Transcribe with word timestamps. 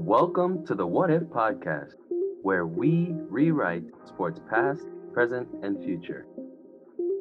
Welcome 0.00 0.64
to 0.66 0.76
the 0.76 0.86
What 0.86 1.10
If 1.10 1.24
podcast, 1.24 1.94
where 2.42 2.66
we 2.68 3.08
rewrite 3.28 3.82
sports 4.06 4.40
past, 4.48 4.86
present, 5.12 5.48
and 5.64 5.84
future. 5.84 6.24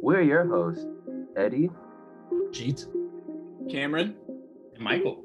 We're 0.04 0.22
your 0.22 0.46
hosts, 0.46 0.85
Eddie, 1.35 1.71
Jeet, 2.51 2.85
Cameron, 3.69 4.16
and 4.75 4.83
Michael. 4.83 5.24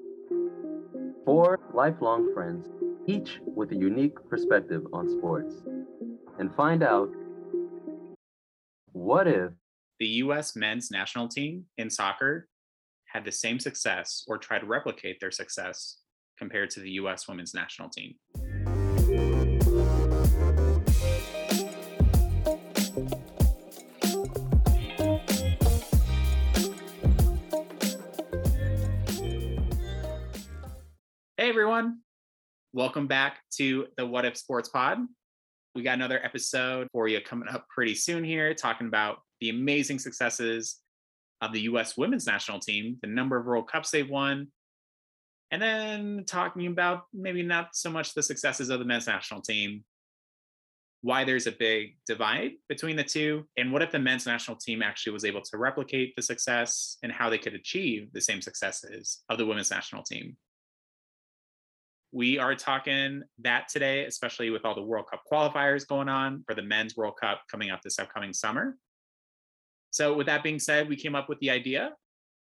Four 1.26 1.60
lifelong 1.74 2.32
friends, 2.32 2.70
each 3.06 3.38
with 3.44 3.70
a 3.72 3.76
unique 3.76 4.16
perspective 4.30 4.84
on 4.94 5.10
sports. 5.10 5.54
And 6.38 6.52
find 6.54 6.82
out 6.82 7.10
what 8.92 9.28
if 9.28 9.52
the 10.00 10.06
U.S. 10.06 10.56
men's 10.56 10.90
national 10.90 11.28
team 11.28 11.66
in 11.76 11.90
soccer 11.90 12.48
had 13.04 13.26
the 13.26 13.32
same 13.32 13.60
success 13.60 14.24
or 14.26 14.38
tried 14.38 14.60
to 14.60 14.66
replicate 14.66 15.20
their 15.20 15.30
success 15.30 15.98
compared 16.42 16.70
to 16.70 16.80
the 16.80 16.90
U.S. 16.92 17.28
women's 17.28 17.54
national 17.54 17.88
team. 17.88 18.16
Hey 31.36 31.48
everyone, 31.48 32.00
welcome 32.72 33.06
back 33.06 33.38
to 33.58 33.86
the 33.96 34.04
What 34.04 34.24
If 34.24 34.36
Sports 34.36 34.68
Pod. 34.68 34.98
We 35.76 35.84
got 35.84 35.94
another 35.94 36.20
episode 36.24 36.88
for 36.90 37.06
you 37.06 37.20
coming 37.20 37.48
up 37.48 37.68
pretty 37.68 37.94
soon 37.94 38.24
here, 38.24 38.52
talking 38.52 38.88
about 38.88 39.18
the 39.40 39.50
amazing 39.50 40.00
successes 40.00 40.80
of 41.40 41.52
the 41.52 41.60
US 41.60 41.96
women's 41.96 42.26
national 42.26 42.58
team, 42.58 42.98
the 43.00 43.06
number 43.06 43.36
of 43.36 43.46
World 43.46 43.70
Cups 43.70 43.92
they've 43.92 44.10
won, 44.10 44.48
and 45.52 45.60
then 45.60 46.24
talking 46.26 46.66
about 46.66 47.04
maybe 47.12 47.42
not 47.42 47.76
so 47.76 47.90
much 47.90 48.14
the 48.14 48.22
successes 48.22 48.70
of 48.70 48.78
the 48.78 48.86
men's 48.86 49.06
national 49.06 49.42
team, 49.42 49.84
why 51.02 51.24
there's 51.24 51.46
a 51.46 51.52
big 51.52 51.98
divide 52.06 52.52
between 52.70 52.96
the 52.96 53.04
two, 53.04 53.46
and 53.58 53.70
what 53.70 53.82
if 53.82 53.90
the 53.90 53.98
men's 53.98 54.24
national 54.24 54.56
team 54.56 54.82
actually 54.82 55.12
was 55.12 55.26
able 55.26 55.42
to 55.42 55.58
replicate 55.58 56.16
the 56.16 56.22
success 56.22 56.96
and 57.02 57.12
how 57.12 57.28
they 57.28 57.36
could 57.36 57.52
achieve 57.52 58.08
the 58.14 58.20
same 58.20 58.40
successes 58.40 59.20
of 59.28 59.36
the 59.36 59.44
women's 59.44 59.70
national 59.70 60.02
team. 60.02 60.36
We 62.12 62.38
are 62.38 62.54
talking 62.54 63.22
that 63.40 63.68
today, 63.68 64.06
especially 64.06 64.48
with 64.48 64.64
all 64.64 64.74
the 64.74 64.82
World 64.82 65.06
Cup 65.10 65.22
qualifiers 65.30 65.86
going 65.86 66.08
on 66.08 66.44
for 66.46 66.54
the 66.54 66.62
men's 66.62 66.96
World 66.96 67.14
Cup 67.20 67.42
coming 67.50 67.70
up 67.70 67.82
this 67.82 67.98
upcoming 67.98 68.32
summer. 68.32 68.76
So, 69.90 70.14
with 70.14 70.26
that 70.26 70.42
being 70.42 70.58
said, 70.58 70.88
we 70.88 70.96
came 70.96 71.14
up 71.14 71.28
with 71.28 71.40
the 71.40 71.50
idea 71.50 71.90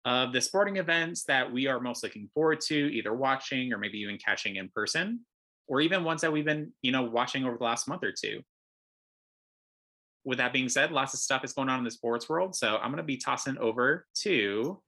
of 0.05 0.33
the 0.33 0.41
sporting 0.41 0.77
events 0.77 1.25
that 1.25 1.51
we 1.51 1.67
are 1.67 1.79
most 1.79 2.03
looking 2.03 2.29
forward 2.33 2.61
to, 2.61 2.75
either 2.75 3.13
watching 3.13 3.73
or 3.73 3.77
maybe 3.77 3.99
even 3.99 4.17
catching 4.17 4.55
in 4.55 4.69
person, 4.69 5.21
or 5.67 5.81
even 5.81 6.03
ones 6.03 6.21
that 6.21 6.31
we've 6.31 6.45
been, 6.45 6.71
you 6.81 6.91
know, 6.91 7.03
watching 7.03 7.45
over 7.45 7.57
the 7.57 7.63
last 7.63 7.87
month 7.87 8.03
or 8.03 8.11
two. 8.11 8.41
With 10.25 10.39
that 10.39 10.53
being 10.53 10.69
said, 10.69 10.91
lots 10.91 11.13
of 11.13 11.19
stuff 11.19 11.43
is 11.43 11.53
going 11.53 11.69
on 11.69 11.79
in 11.79 11.85
the 11.85 11.91
sports 11.91 12.27
world. 12.27 12.55
So 12.55 12.77
I'm 12.77 12.91
going 12.91 12.97
to 12.97 13.03
be 13.03 13.17
tossing 13.17 13.57
over 13.57 14.05
to 14.21 14.81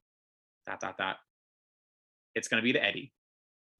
dot 0.66 0.80
dot 0.80 0.96
dot. 0.98 1.16
It's 2.34 2.48
going 2.48 2.62
to 2.62 2.64
be 2.64 2.72
to 2.72 2.82
Eddie. 2.82 3.12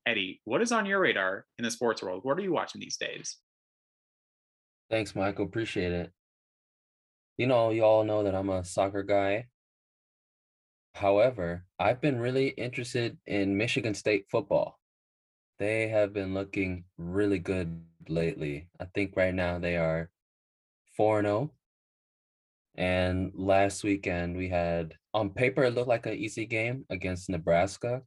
Eddie, 0.06 0.40
what 0.44 0.62
is 0.62 0.72
on 0.72 0.86
your 0.86 1.00
radar 1.00 1.46
in 1.58 1.64
the 1.64 1.70
sports 1.70 2.02
world? 2.02 2.20
What 2.24 2.38
are 2.38 2.42
you 2.42 2.52
watching 2.52 2.80
these 2.80 2.96
days? 2.96 3.36
Thanks, 4.90 5.14
Michael. 5.14 5.44
Appreciate 5.44 5.92
it. 5.92 6.12
You 7.38 7.46
know, 7.46 7.70
you 7.70 7.82
all 7.82 8.04
know 8.04 8.24
that 8.24 8.34
I'm 8.34 8.50
a 8.50 8.64
soccer 8.64 9.02
guy. 9.02 9.46
However, 10.94 11.64
I've 11.78 12.00
been 12.00 12.18
really 12.20 12.48
interested 12.48 13.18
in 13.26 13.56
Michigan 13.56 13.94
State 13.94 14.26
football. 14.30 14.78
They 15.58 15.88
have 15.88 16.12
been 16.12 16.34
looking 16.34 16.84
really 16.98 17.38
good 17.38 17.82
lately. 18.08 18.68
I 18.80 18.86
think 18.86 19.16
right 19.16 19.34
now 19.34 19.58
they 19.58 19.76
are 19.76 20.10
4 20.96 21.22
0. 21.22 21.50
And 22.74 23.32
last 23.34 23.84
weekend 23.84 24.36
we 24.36 24.48
had, 24.48 24.94
on 25.12 25.30
paper, 25.30 25.64
it 25.64 25.74
looked 25.74 25.88
like 25.88 26.06
an 26.06 26.14
easy 26.14 26.46
game 26.46 26.86
against 26.88 27.28
Nebraska, 27.28 28.02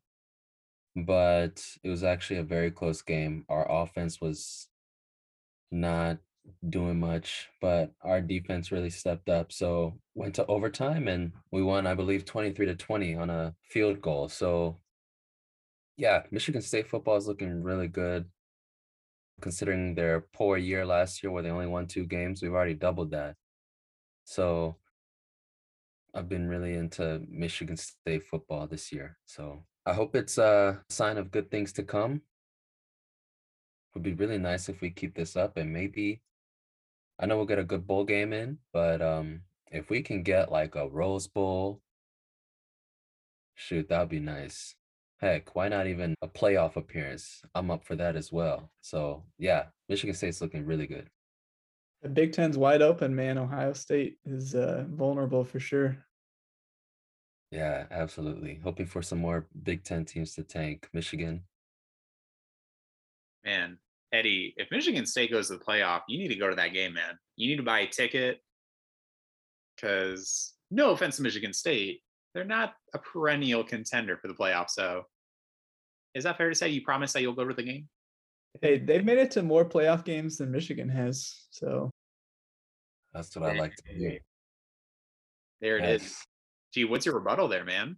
but 0.95 1.63
it 1.83 1.89
was 1.89 2.03
actually 2.03 2.39
a 2.39 2.43
very 2.43 2.71
close 2.71 3.01
game. 3.01 3.45
Our 3.49 3.69
offense 3.71 4.19
was 4.19 4.67
not 5.71 6.17
doing 6.69 6.99
much, 6.99 7.49
but 7.61 7.91
our 8.01 8.21
defense 8.21 8.71
really 8.71 8.89
stepped 8.89 9.29
up. 9.29 9.51
So 9.51 9.99
went 10.13 10.35
to 10.35 10.45
overtime 10.45 11.07
and 11.07 11.31
we 11.51 11.61
won, 11.63 11.87
I 11.87 11.93
believe, 11.93 12.25
23 12.25 12.65
to 12.67 12.75
20 12.75 13.15
on 13.15 13.29
a 13.29 13.55
field 13.61 14.01
goal. 14.01 14.29
So 14.29 14.79
yeah, 15.97 16.23
Michigan 16.31 16.61
State 16.61 16.87
football 16.87 17.17
is 17.17 17.27
looking 17.27 17.63
really 17.63 17.87
good. 17.87 18.25
Considering 19.41 19.95
their 19.95 20.25
poor 20.33 20.57
year 20.57 20.85
last 20.85 21.21
year 21.21 21.31
where 21.31 21.43
they 21.43 21.49
only 21.49 21.67
won 21.67 21.87
two 21.87 22.05
games, 22.05 22.41
we've 22.41 22.53
already 22.53 22.73
doubled 22.73 23.11
that. 23.11 23.35
So 24.23 24.77
I've 26.13 26.29
been 26.29 26.47
really 26.47 26.73
into 26.73 27.21
Michigan 27.29 27.77
State 27.77 28.23
football 28.23 28.67
this 28.67 28.91
year. 28.91 29.17
So 29.25 29.65
I 29.85 29.93
hope 29.93 30.15
it's 30.15 30.37
a 30.37 30.81
sign 30.89 31.17
of 31.17 31.31
good 31.31 31.51
things 31.51 31.73
to 31.73 31.83
come. 31.83 32.21
Would 33.93 34.03
be 34.03 34.13
really 34.13 34.37
nice 34.37 34.67
if 34.67 34.81
we 34.81 34.89
keep 34.89 35.15
this 35.15 35.35
up 35.35 35.57
and 35.57 35.71
maybe 35.71 36.21
I 37.19 37.25
know 37.25 37.37
we'll 37.37 37.45
get 37.45 37.59
a 37.59 37.63
good 37.63 37.87
bowl 37.87 38.03
game 38.03 38.33
in, 38.33 38.57
but 38.73 39.01
um, 39.01 39.41
if 39.71 39.89
we 39.89 40.01
can 40.01 40.23
get 40.23 40.51
like 40.51 40.75
a 40.75 40.87
Rose 40.87 41.27
Bowl, 41.27 41.81
shoot, 43.55 43.87
that'd 43.89 44.09
be 44.09 44.19
nice. 44.19 44.75
Heck, 45.21 45.55
why 45.55 45.69
not 45.69 45.87
even 45.87 46.13
a 46.21 46.27
playoff 46.27 46.75
appearance? 46.75 47.41
I'm 47.55 47.71
up 47.71 47.85
for 47.85 47.95
that 47.95 48.15
as 48.15 48.31
well. 48.31 48.69
So 48.81 49.23
yeah, 49.37 49.65
Michigan 49.87 50.15
State's 50.15 50.41
looking 50.41 50.65
really 50.65 50.87
good. 50.87 51.09
The 52.01 52.09
Big 52.09 52.33
Ten's 52.33 52.57
wide 52.57 52.81
open, 52.81 53.15
man. 53.15 53.37
Ohio 53.37 53.73
State 53.73 54.17
is 54.25 54.53
uh, 54.53 54.85
vulnerable 54.89 55.43
for 55.43 55.59
sure. 55.59 55.97
Yeah, 57.49 57.85
absolutely. 57.89 58.59
Hoping 58.63 58.85
for 58.85 59.01
some 59.01 59.19
more 59.19 59.47
Big 59.63 59.83
Ten 59.83 60.03
teams 60.03 60.35
to 60.35 60.43
tank. 60.43 60.89
Michigan. 60.93 61.43
Man, 63.45 63.77
Eddie, 64.13 64.53
if 64.57 64.69
Michigan 64.71 65.05
State 65.05 65.31
goes 65.31 65.47
to 65.47 65.57
the 65.57 65.63
playoff, 65.63 66.01
you 66.07 66.17
need 66.17 66.29
to 66.29 66.35
go 66.35 66.49
to 66.49 66.55
that 66.55 66.73
game, 66.73 66.93
man. 66.93 67.17
You 67.35 67.49
need 67.49 67.57
to 67.57 67.63
buy 67.63 67.79
a 67.79 67.87
ticket 67.87 68.39
because, 69.75 70.53
no 70.71 70.91
offense 70.91 71.17
to 71.17 71.21
Michigan 71.21 71.53
State, 71.53 72.01
they're 72.33 72.43
not 72.43 72.73
a 72.93 72.99
perennial 72.99 73.63
contender 73.63 74.17
for 74.17 74.27
the 74.27 74.33
playoff. 74.33 74.69
So, 74.69 75.03
is 76.13 76.23
that 76.23 76.37
fair 76.37 76.49
to 76.49 76.55
say? 76.55 76.69
You 76.69 76.81
promise 76.81 77.13
that 77.13 77.21
you'll 77.21 77.33
go 77.33 77.47
to 77.47 77.53
the 77.53 77.63
game? 77.63 77.87
Hey, 78.61 78.77
they've 78.77 79.03
made 79.03 79.17
it 79.17 79.31
to 79.31 79.43
more 79.43 79.65
playoff 79.65 80.05
games 80.05 80.37
than 80.37 80.51
Michigan 80.51 80.89
has. 80.89 81.47
So, 81.49 81.91
that's 83.13 83.35
what 83.35 83.49
I 83.49 83.57
like 83.57 83.75
to 83.75 83.93
hear. 83.93 84.19
There 85.61 85.77
it 85.77 85.83
yes. 85.83 86.01
is. 86.01 86.25
Jeet, 86.75 86.89
what's 86.89 87.05
your 87.05 87.15
rebuttal 87.15 87.47
there, 87.47 87.63
man? 87.63 87.97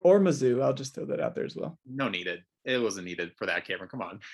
Or 0.00 0.18
Mizzou. 0.18 0.62
I'll 0.62 0.74
just 0.74 0.94
throw 0.94 1.04
that 1.06 1.20
out 1.20 1.34
there 1.34 1.44
as 1.44 1.54
well. 1.54 1.78
No 1.86 2.08
needed. 2.08 2.40
It 2.64 2.78
wasn't 2.78 3.06
needed 3.06 3.32
for 3.36 3.46
that, 3.46 3.66
Cameron. 3.66 3.88
Come 3.88 4.02
on. 4.02 4.20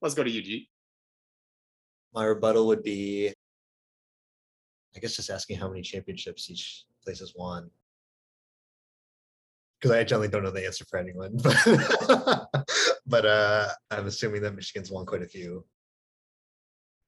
Let's 0.00 0.14
go 0.14 0.24
to 0.24 0.38
UG. 0.38 0.62
My 2.14 2.24
rebuttal 2.24 2.66
would 2.68 2.82
be, 2.82 3.32
I 4.96 5.00
guess, 5.00 5.16
just 5.16 5.30
asking 5.30 5.58
how 5.58 5.68
many 5.68 5.82
championships 5.82 6.50
each 6.50 6.84
place 7.04 7.20
has 7.20 7.34
won. 7.36 7.70
Because 9.80 9.96
I 9.96 10.04
generally 10.04 10.28
don't 10.28 10.42
know 10.42 10.50
the 10.50 10.66
answer 10.66 10.84
for 10.88 10.98
anyone, 10.98 11.36
but 11.36 12.48
but 13.06 13.26
uh, 13.26 13.68
I'm 13.90 14.06
assuming 14.06 14.42
that 14.42 14.54
Michigan's 14.56 14.90
won 14.90 15.06
quite 15.06 15.22
a 15.22 15.28
few. 15.28 15.64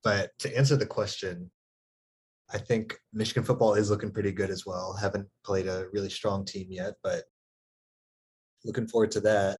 But 0.03 0.31
to 0.41 0.57
answer 0.57 0.77
the 0.77 0.87
question, 0.87 1.51
I 2.53 2.59
think 2.59 2.99
Michigan 3.13 3.45
football 3.45 3.75
is 3.75 3.91
looking 3.91 4.11
pretty 4.11 4.33
good 4.33 4.51
as 4.51 4.67
well. 4.67 4.95
Haven't 4.95 5.29
played 5.45 5.67
a 5.67 5.87
really 5.93 6.11
strong 6.11 6.45
team 6.45 6.67
yet, 6.71 6.95
but 7.03 7.25
looking 8.65 8.89
forward 8.89 9.11
to 9.13 9.21
that. 9.21 9.59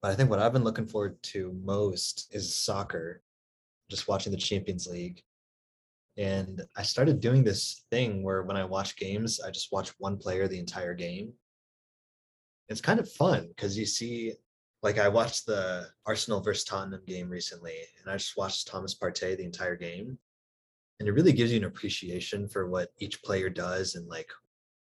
But 0.00 0.12
I 0.12 0.14
think 0.14 0.30
what 0.30 0.38
I've 0.38 0.52
been 0.52 0.64
looking 0.64 0.86
forward 0.86 1.20
to 1.24 1.52
most 1.64 2.28
is 2.30 2.54
soccer, 2.54 3.22
just 3.90 4.08
watching 4.08 4.32
the 4.32 4.38
Champions 4.38 4.86
League. 4.86 5.22
And 6.16 6.62
I 6.76 6.82
started 6.82 7.20
doing 7.20 7.44
this 7.44 7.84
thing 7.90 8.22
where 8.22 8.42
when 8.42 8.56
I 8.56 8.64
watch 8.64 8.96
games, 8.96 9.40
I 9.40 9.50
just 9.50 9.72
watch 9.72 9.92
one 9.98 10.16
player 10.16 10.46
the 10.46 10.58
entire 10.58 10.94
game. 10.94 11.32
It's 12.68 12.80
kind 12.80 13.00
of 13.00 13.10
fun 13.10 13.48
because 13.48 13.78
you 13.78 13.86
see, 13.86 14.34
like, 14.82 14.98
I 14.98 15.08
watched 15.08 15.46
the 15.46 15.86
Arsenal 16.06 16.40
versus 16.40 16.64
Tottenham 16.64 17.02
game 17.06 17.28
recently, 17.28 17.76
and 18.00 18.12
I 18.12 18.16
just 18.16 18.36
watched 18.36 18.68
Thomas 18.68 18.96
Partey 18.96 19.36
the 19.36 19.44
entire 19.44 19.76
game. 19.76 20.18
And 21.00 21.08
it 21.08 21.12
really 21.12 21.32
gives 21.32 21.52
you 21.52 21.58
an 21.58 21.64
appreciation 21.64 22.48
for 22.48 22.68
what 22.68 22.90
each 22.98 23.22
player 23.22 23.48
does 23.48 23.94
and 23.94 24.08
like 24.08 24.28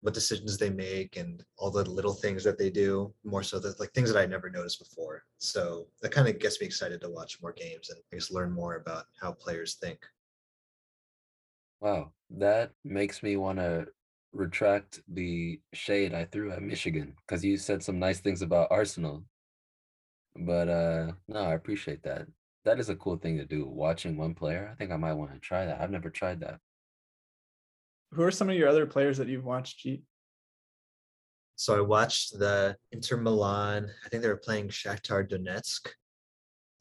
what 0.07 0.15
decisions 0.15 0.57
they 0.57 0.71
make 0.71 1.17
and 1.17 1.45
all 1.59 1.69
the 1.69 1.83
little 1.91 2.15
things 2.15 2.45
that 2.45 2.57
they 2.57 2.71
do 2.71 3.13
more 3.25 3.43
so 3.43 3.59
that 3.59 3.81
like 3.81 3.91
things 3.91 4.13
that 4.13 4.21
I 4.21 4.25
never 4.25 4.49
noticed 4.49 4.79
before. 4.79 5.25
So 5.39 5.89
that 6.01 6.13
kind 6.13 6.29
of 6.29 6.39
gets 6.39 6.61
me 6.61 6.67
excited 6.69 7.01
to 7.01 7.11
watch 7.11 7.43
more 7.43 7.53
games 7.53 7.91
and 7.91 7.99
I 7.99 8.15
guess 8.15 8.31
learn 8.31 8.53
more 8.53 8.77
about 8.77 9.07
how 9.21 9.33
players 9.33 9.75
think. 9.75 9.99
Wow, 11.81 12.13
that 12.31 12.71
makes 12.85 13.21
me 13.21 13.37
want 13.37 13.59
to 13.59 13.89
retract 14.33 15.01
the 15.13 15.61
shade 15.73 16.15
I 16.15 16.27
threw 16.27 16.53
at 16.53 16.63
Michigan 16.63 17.17
because 17.27 17.45
you 17.45 17.57
said 17.57 17.83
some 17.83 17.99
nice 17.99 18.21
things 18.21 18.43
about 18.43 18.69
Arsenal. 18.71 19.25
But 20.37 20.69
uh 20.69 21.13
no, 21.27 21.41
I 21.41 21.55
appreciate 21.55 22.05
that. 22.05 22.29
That 22.65 22.79
is 22.79 22.91
a 22.91 22.97
cool 22.97 23.17
thing 23.17 23.39
to 23.39 23.45
do. 23.45 23.67
Watching 23.67 24.17
one 24.17 24.35
player. 24.35 24.71
I 24.71 24.77
think 24.77 24.93
I 24.93 24.97
might 24.97 25.15
want 25.15 25.33
to 25.33 25.41
try 25.41 25.67
that. 25.67 25.81
I've 25.81 25.91
never 25.91 26.11
tried 26.11 26.39
that. 26.43 26.61
Who 28.13 28.23
are 28.23 28.31
some 28.31 28.49
of 28.49 28.57
your 28.57 28.69
other 28.69 28.87
players 28.87 29.19
that 29.19 29.29
you've 29.29 29.45
watched? 29.45 29.87
So 31.57 31.77
I 31.77 31.81
watched 31.81 32.39
the 32.39 32.77
Inter 32.93 33.17
Milan. 33.17 33.91
I 34.05 34.09
think 34.09 34.23
they 34.23 34.29
were 34.29 34.37
playing 34.37 34.69
Shakhtar 34.69 35.29
Donetsk 35.29 35.89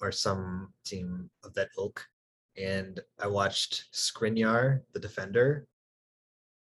or 0.02 0.12
some 0.12 0.74
team 0.86 1.30
of 1.44 1.54
that 1.54 1.70
ilk. 1.78 2.06
And 2.58 3.00
I 3.20 3.28
watched 3.28 3.86
Skriniar, 3.94 4.82
the 4.94 5.00
defender. 5.00 5.68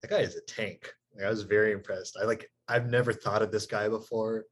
That 0.02 0.12
guy 0.12 0.20
is 0.20 0.36
a 0.36 0.42
tank. 0.42 0.92
Like, 1.16 1.26
I 1.26 1.30
was 1.30 1.44
very 1.44 1.72
impressed. 1.72 2.18
I 2.22 2.26
like 2.26 2.50
I've 2.68 2.90
never 2.90 3.12
thought 3.12 3.42
of 3.42 3.52
this 3.52 3.66
guy 3.66 3.90
before. 3.90 4.46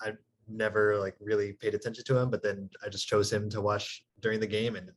I've 0.00 0.18
never 0.46 0.98
like 0.98 1.16
really 1.20 1.54
paid 1.54 1.74
attention 1.74 2.04
to 2.04 2.18
him, 2.18 2.30
but 2.30 2.42
then 2.42 2.68
I 2.84 2.88
just 2.88 3.08
chose 3.08 3.32
him 3.32 3.48
to 3.50 3.60
watch 3.60 4.04
during 4.20 4.40
the 4.40 4.46
game 4.46 4.76
and 4.76 4.90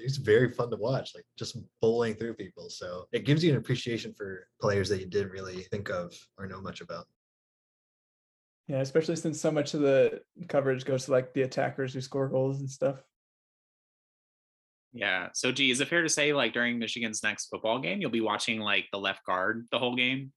he's 0.00 0.16
very 0.16 0.50
fun 0.50 0.70
to 0.70 0.76
watch, 0.76 1.12
like 1.14 1.24
just 1.38 1.56
bowling 1.80 2.14
through 2.14 2.34
people. 2.34 2.70
So 2.70 3.06
it 3.12 3.24
gives 3.24 3.44
you 3.44 3.50
an 3.50 3.58
appreciation 3.58 4.14
for 4.16 4.46
players 4.60 4.88
that 4.88 5.00
you 5.00 5.06
didn't 5.06 5.32
really 5.32 5.62
think 5.64 5.90
of 5.90 6.12
or 6.38 6.46
know 6.46 6.60
much 6.60 6.80
about. 6.80 7.06
Yeah, 8.66 8.80
especially 8.80 9.16
since 9.16 9.40
so 9.40 9.50
much 9.50 9.74
of 9.74 9.80
the 9.80 10.22
coverage 10.48 10.84
goes 10.84 11.06
to 11.06 11.10
like 11.10 11.34
the 11.34 11.42
attackers 11.42 11.92
who 11.92 12.00
score 12.00 12.28
goals 12.28 12.60
and 12.60 12.70
stuff. 12.70 13.02
Yeah. 14.92 15.28
So, 15.34 15.52
Jeet, 15.52 15.70
is 15.70 15.80
it 15.80 15.88
fair 15.88 16.02
to 16.02 16.08
say, 16.08 16.32
like, 16.32 16.52
during 16.52 16.78
Michigan's 16.78 17.22
next 17.22 17.46
football 17.46 17.78
game, 17.78 18.00
you'll 18.00 18.10
be 18.10 18.20
watching 18.20 18.60
like 18.60 18.86
the 18.92 18.98
left 18.98 19.24
guard 19.24 19.66
the 19.70 19.78
whole 19.78 19.94
game? 19.94 20.32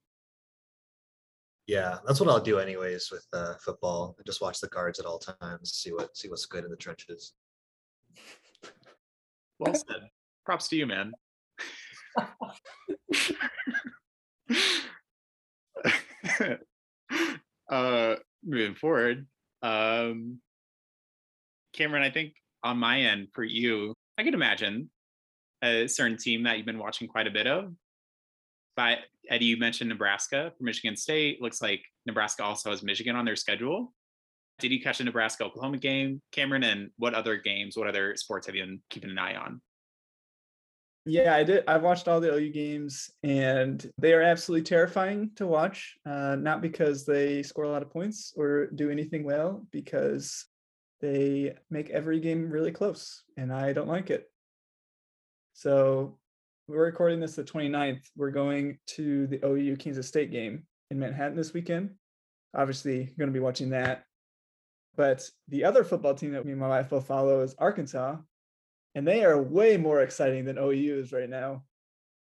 Yeah, 1.66 2.00
that's 2.06 2.20
what 2.20 2.30
I'll 2.30 2.42
do 2.42 2.60
anyways 2.60 3.10
with 3.10 3.26
uh, 3.34 3.54
football. 3.64 4.16
I 4.20 4.24
just 4.26 4.42
watch 4.42 4.60
the 4.60 4.68
guards 4.68 5.00
at 5.00 5.06
all 5.06 5.20
times, 5.20 5.74
see 5.74 5.92
what 5.92 6.16
see 6.16 6.30
what's 6.30 6.46
good 6.46 6.66
in 6.66 6.70
the 6.70 6.76
trenches. 6.76 7.34
Well 9.64 9.76
said. 9.76 10.10
Props 10.46 10.68
to 10.70 10.76
you, 10.76 10.86
man. 10.86 11.14
uh, 17.70 18.16
moving 18.44 18.76
forward, 18.76 19.26
um, 19.62 20.40
Cameron, 21.74 22.04
I 22.04 22.10
think 22.10 22.34
on 22.64 22.78
my 22.78 23.02
end 23.02 23.30
for 23.34 23.44
you, 23.44 23.94
I 24.18 24.24
can 24.24 24.34
imagine 24.34 24.90
a 25.64 25.88
certain 25.88 26.18
team 26.18 26.44
that 26.44 26.58
you've 26.58 26.66
been 26.66 26.78
watching 26.78 27.08
quite 27.08 27.28
a 27.28 27.32
bit 27.32 27.48
of. 27.48 27.74
But 28.76 29.00
Eddie, 29.30 29.46
you 29.46 29.58
mentioned 29.58 29.90
Nebraska 29.90 30.52
for 30.58 30.64
Michigan 30.64 30.98
State. 30.98 31.42
Looks 31.42 31.62
like 31.62 31.82
Nebraska 32.06 32.44
also 32.44 32.72
has 32.72 32.84
Michigan 32.84 33.16
on 33.16 33.24
their 33.24 33.36
schedule. 33.36 33.94
Did 34.64 34.72
you 34.72 34.82
catch 34.82 35.00
the 35.00 35.04
Nebraska 35.04 35.44
Oklahoma 35.44 35.78
game, 35.78 36.22
Cameron? 36.32 36.64
And 36.64 36.90
what 36.96 37.14
other 37.14 37.36
games, 37.36 37.76
what 37.76 37.90
other 37.90 38.16
sports 38.16 38.48
have 38.48 38.56
you 38.56 38.64
been 38.64 38.80
keeping 38.90 39.10
an 39.10 39.20
eye 39.20 39.36
on? 39.36 39.60
Yeah, 41.06 41.36
I 41.36 41.44
did. 41.44 41.66
I've 41.68 41.82
watched 41.82 42.08
all 42.08 42.22
the 42.22 42.34
OU 42.34 42.54
games, 42.54 43.12
and 43.24 43.86
they 43.98 44.14
are 44.14 44.22
absolutely 44.22 44.64
terrifying 44.64 45.32
to 45.36 45.46
watch. 45.46 45.96
Uh, 46.06 46.38
not 46.40 46.62
because 46.62 47.06
they 47.06 47.44
score 47.44 47.66
a 47.66 47.70
lot 47.70 47.82
of 47.82 47.90
points 47.90 48.32
or 48.38 48.68
do 48.68 48.90
anything 48.90 49.26
well, 49.26 49.68
because 49.74 50.46
they 51.02 51.56
make 51.70 51.90
every 51.90 52.22
game 52.22 52.50
really 52.50 52.72
close, 52.72 53.24
and 53.36 53.52
I 53.52 53.74
don't 53.74 53.90
like 53.90 54.12
it. 54.12 54.32
So 55.52 56.20
we're 56.70 56.86
recording 56.86 57.20
this 57.20 57.36
the 57.36 57.44
29th. 57.44 58.06
We're 58.16 58.32
going 58.32 58.78
to 58.96 59.28
the 59.28 59.46
OU 59.46 59.76
Kansas 59.76 60.08
State 60.08 60.32
game 60.32 60.64
in 60.90 61.00
Manhattan 61.00 61.36
this 61.36 61.52
weekend. 61.52 61.96
Obviously, 62.56 63.14
going 63.20 63.28
to 63.28 63.38
be 63.38 63.42
watching 63.42 63.72
that. 63.72 64.06
But 64.96 65.28
the 65.48 65.64
other 65.64 65.84
football 65.84 66.14
team 66.14 66.34
that 66.34 66.46
me 66.46 66.52
and 66.52 66.62
my 66.62 66.68
wife 66.68 66.90
both 66.90 67.08
follow 67.08 67.42
is 67.42 67.56
Arkansas, 67.58 68.18
and 68.96 69.08
they 69.08 69.24
are 69.24 69.42
way 69.42 69.78
more 69.78 70.02
exciting 70.02 70.46
than 70.46 70.58
OU 70.58 71.00
is 71.00 71.12
right 71.12 71.30
now. 71.30 71.64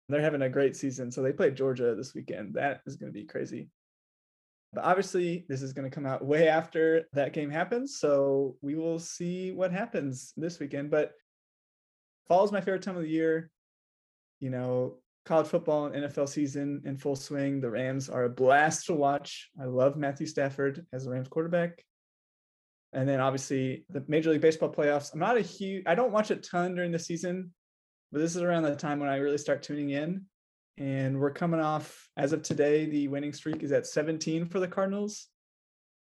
They're 0.09 0.21
having 0.21 0.43
a 0.43 0.51
great 0.51 0.77
season. 0.77 1.11
So 1.11 1.23
they 1.23 1.33
play 1.33 1.53
Georgia 1.53 1.95
this 1.95 2.15
weekend. 2.15 2.55
That 2.55 2.81
is 2.87 2.97
going 2.97 3.13
to 3.13 3.19
be 3.19 3.25
crazy. 3.25 3.71
But 4.73 4.85
obviously, 4.85 5.47
this 5.49 5.63
is 5.63 5.73
going 5.73 5.89
to 5.89 5.95
come 5.95 6.07
out 6.07 6.25
way 6.25 6.49
after 6.49 7.09
that 7.13 7.33
game 7.33 7.51
happens. 7.51 7.99
So 7.99 8.57
we 8.61 8.75
will 8.75 8.99
see 8.99 9.53
what 9.53 9.73
happens 9.73 10.33
this 10.37 10.59
weekend. 10.59 10.91
But 10.91 11.13
fall 12.29 12.45
is 12.45 12.53
my 12.53 12.61
favorite 12.61 12.83
time 12.83 12.97
of 12.97 13.03
the 13.03 13.09
year. 13.09 13.51
You 14.41 14.51
know, 14.51 14.99
college 15.25 15.49
football 15.49 15.87
and 15.87 16.05
NFL 16.05 16.29
season 16.29 16.83
in 16.85 16.97
full 16.97 17.17
swing. 17.17 17.61
The 17.61 17.71
Rams 17.71 18.09
are 18.09 18.25
a 18.25 18.31
blast 18.31 18.87
to 18.87 18.95
watch. 18.95 19.51
I 19.61 19.65
love 19.65 19.97
Matthew 19.97 20.27
Stafford 20.27 20.87
as 20.93 21.05
the 21.05 21.11
Rams 21.11 21.29
quarterback. 21.29 21.85
And 22.93 23.09
then 23.09 23.21
obviously 23.21 23.85
the 23.89 24.05
Major 24.09 24.31
League 24.31 24.41
Baseball 24.41 24.73
playoffs. 24.73 25.13
I'm 25.13 25.21
not 25.21 25.37
a 25.37 25.43
huge, 25.43 25.85
I 25.87 25.95
don't 25.95 26.13
watch 26.13 26.31
a 26.31 26.37
ton 26.37 26.75
during 26.75 26.91
the 26.91 26.99
season, 26.99 27.53
but 28.11 28.19
this 28.19 28.35
is 28.35 28.43
around 28.43 28.65
the 28.65 28.75
time 28.75 28.99
when 28.99 29.09
I 29.09 29.17
really 29.17 29.39
start 29.39 29.63
tuning 29.63 29.91
in. 29.91 30.25
And 30.79 31.21
we're 31.21 31.31
coming 31.31 31.61
off, 31.61 32.09
as 32.17 32.33
of 32.33 32.43
today, 32.43 32.87
the 32.87 33.09
winning 33.09 33.33
streak 33.33 33.63
is 33.63 33.71
at 33.71 33.87
17 33.87 34.47
for 34.47 34.61
the 34.61 34.69
Cardinals. 34.69 35.29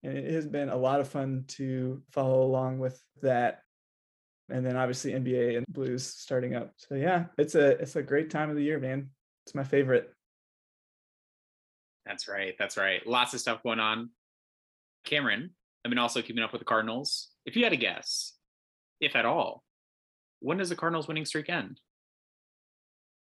And 0.03 0.17
it 0.17 0.33
has 0.33 0.47
been 0.47 0.69
a 0.69 0.77
lot 0.77 1.01
of 1.01 1.09
fun 1.09 1.43
to 1.49 2.01
follow 2.11 2.43
along 2.43 2.79
with 2.79 2.99
that. 3.21 3.61
And 4.49 4.65
then 4.65 4.77
obviously 4.77 5.11
NBA 5.11 5.57
and 5.57 5.65
Blues 5.67 6.05
starting 6.05 6.55
up. 6.55 6.71
So 6.77 6.95
yeah, 6.95 7.25
it's 7.37 7.55
a 7.55 7.71
it's 7.81 7.97
a 7.97 8.01
great 8.01 8.29
time 8.29 8.49
of 8.49 8.55
the 8.55 8.63
year, 8.63 8.79
man. 8.79 9.09
It's 9.45 9.53
my 9.53 9.63
favorite. 9.63 10.11
That's 12.05 12.27
right. 12.27 12.55
That's 12.57 12.77
right. 12.77 13.05
Lots 13.05 13.33
of 13.33 13.41
stuff 13.41 13.61
going 13.61 13.79
on. 13.79 14.09
Cameron, 15.03 15.51
I've 15.83 15.89
been 15.89 15.97
also 15.97 16.21
keeping 16.21 16.43
up 16.43 16.51
with 16.51 16.59
the 16.59 16.65
Cardinals. 16.65 17.29
If 17.45 17.55
you 17.55 17.63
had 17.63 17.73
a 17.73 17.77
guess, 17.77 18.33
if 18.99 19.15
at 19.15 19.25
all, 19.25 19.63
when 20.39 20.57
does 20.57 20.69
the 20.69 20.75
Cardinals 20.75 21.07
winning 21.07 21.25
streak 21.25 21.49
end? 21.49 21.79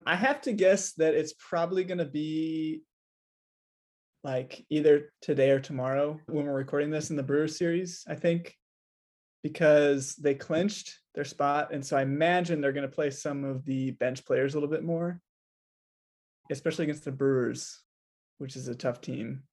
I 0.05 0.15
have 0.15 0.41
to 0.41 0.53
guess 0.53 0.93
that 0.93 1.13
it's 1.13 1.33
probably 1.33 1.83
going 1.83 1.97
to 1.97 2.05
be 2.05 2.81
like 4.23 4.65
either 4.69 5.11
today 5.21 5.51
or 5.51 5.59
tomorrow 5.59 6.19
when 6.27 6.45
we're 6.45 6.53
recording 6.53 6.89
this 6.89 7.09
in 7.09 7.15
the 7.15 7.23
Brewers 7.23 7.57
series, 7.57 8.05
I 8.07 8.15
think, 8.15 8.55
because 9.43 10.15
they 10.15 10.35
clinched 10.35 10.99
their 11.15 11.25
spot. 11.25 11.73
And 11.73 11.85
so 11.85 11.97
I 11.97 12.01
imagine 12.01 12.61
they're 12.61 12.73
going 12.73 12.89
to 12.89 12.95
play 12.95 13.11
some 13.11 13.43
of 13.43 13.65
the 13.65 13.91
bench 13.91 14.25
players 14.25 14.53
a 14.53 14.57
little 14.57 14.69
bit 14.69 14.83
more, 14.83 15.21
especially 16.49 16.83
against 16.83 17.05
the 17.05 17.11
Brewers, 17.11 17.81
which 18.37 18.55
is 18.55 18.67
a 18.67 18.75
tough 18.75 19.01
team. 19.01 19.43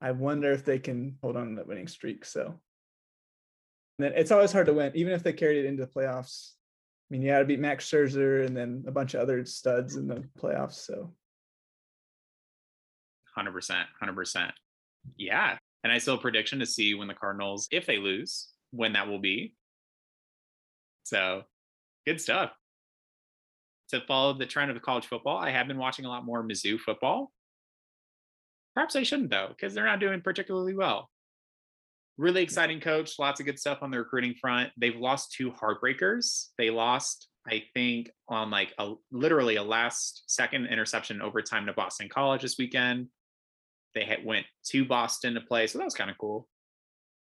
I 0.00 0.12
wonder 0.12 0.52
if 0.52 0.64
they 0.64 0.78
can 0.78 1.16
hold 1.22 1.36
on 1.36 1.50
to 1.50 1.54
that 1.56 1.66
winning 1.66 1.88
streak. 1.88 2.24
So 2.24 2.58
and 4.00 4.06
then 4.06 4.18
it's 4.18 4.30
always 4.30 4.50
hard 4.50 4.64
to 4.64 4.72
win, 4.72 4.92
even 4.94 5.12
if 5.12 5.22
they 5.22 5.34
carried 5.34 5.58
it 5.58 5.68
into 5.68 5.84
the 5.84 5.92
playoffs. 5.92 6.52
I 6.52 7.12
mean, 7.12 7.20
you 7.20 7.30
got 7.30 7.40
to 7.40 7.44
beat 7.44 7.60
Max 7.60 7.86
Scherzer 7.86 8.46
and 8.46 8.56
then 8.56 8.82
a 8.86 8.90
bunch 8.90 9.12
of 9.12 9.20
other 9.20 9.44
studs 9.44 9.96
in 9.96 10.08
the 10.08 10.24
playoffs. 10.38 10.86
So, 10.86 11.12
hundred 13.36 13.52
percent, 13.52 13.86
hundred 14.00 14.14
percent, 14.14 14.52
yeah. 15.18 15.58
And 15.84 15.92
I 15.92 15.98
still 15.98 16.16
prediction 16.16 16.60
to 16.60 16.66
see 16.66 16.94
when 16.94 17.08
the 17.08 17.14
Cardinals, 17.14 17.68
if 17.70 17.84
they 17.84 17.98
lose, 17.98 18.48
when 18.70 18.94
that 18.94 19.06
will 19.06 19.18
be. 19.18 19.54
So, 21.02 21.42
good 22.06 22.22
stuff. 22.22 22.52
To 23.90 24.00
follow 24.00 24.32
the 24.32 24.46
trend 24.46 24.70
of 24.70 24.80
college 24.80 25.04
football, 25.04 25.36
I 25.36 25.50
have 25.50 25.68
been 25.68 25.76
watching 25.76 26.06
a 26.06 26.08
lot 26.08 26.24
more 26.24 26.42
Mizzou 26.42 26.80
football. 26.80 27.30
Perhaps 28.74 28.96
I 28.96 29.02
shouldn't 29.02 29.30
though, 29.30 29.48
because 29.48 29.74
they're 29.74 29.84
not 29.84 30.00
doing 30.00 30.20
particularly 30.20 30.74
well. 30.74 31.10
Really 32.18 32.42
hmm. 32.42 32.44
exciting 32.44 32.80
coach, 32.80 33.18
lots 33.18 33.40
of 33.40 33.46
good 33.46 33.58
stuff 33.58 33.78
on 33.82 33.90
the 33.90 33.98
recruiting 33.98 34.34
front. 34.40 34.70
They've 34.76 34.96
lost 34.96 35.32
two 35.32 35.50
heartbreakers. 35.50 36.48
They 36.58 36.70
lost, 36.70 37.28
I 37.48 37.64
think, 37.74 38.10
on 38.28 38.50
like 38.50 38.72
a 38.78 38.94
literally 39.10 39.56
a 39.56 39.62
last 39.62 40.24
second 40.26 40.66
interception 40.66 41.22
overtime 41.22 41.66
to 41.66 41.72
Boston 41.72 42.08
College 42.08 42.42
this 42.42 42.58
weekend. 42.58 43.08
They 43.94 44.04
had 44.04 44.24
went 44.24 44.46
to 44.66 44.84
Boston 44.84 45.34
to 45.34 45.40
play, 45.40 45.66
so 45.66 45.78
that 45.78 45.84
was 45.84 45.94
kind 45.94 46.10
of 46.10 46.18
cool. 46.18 46.46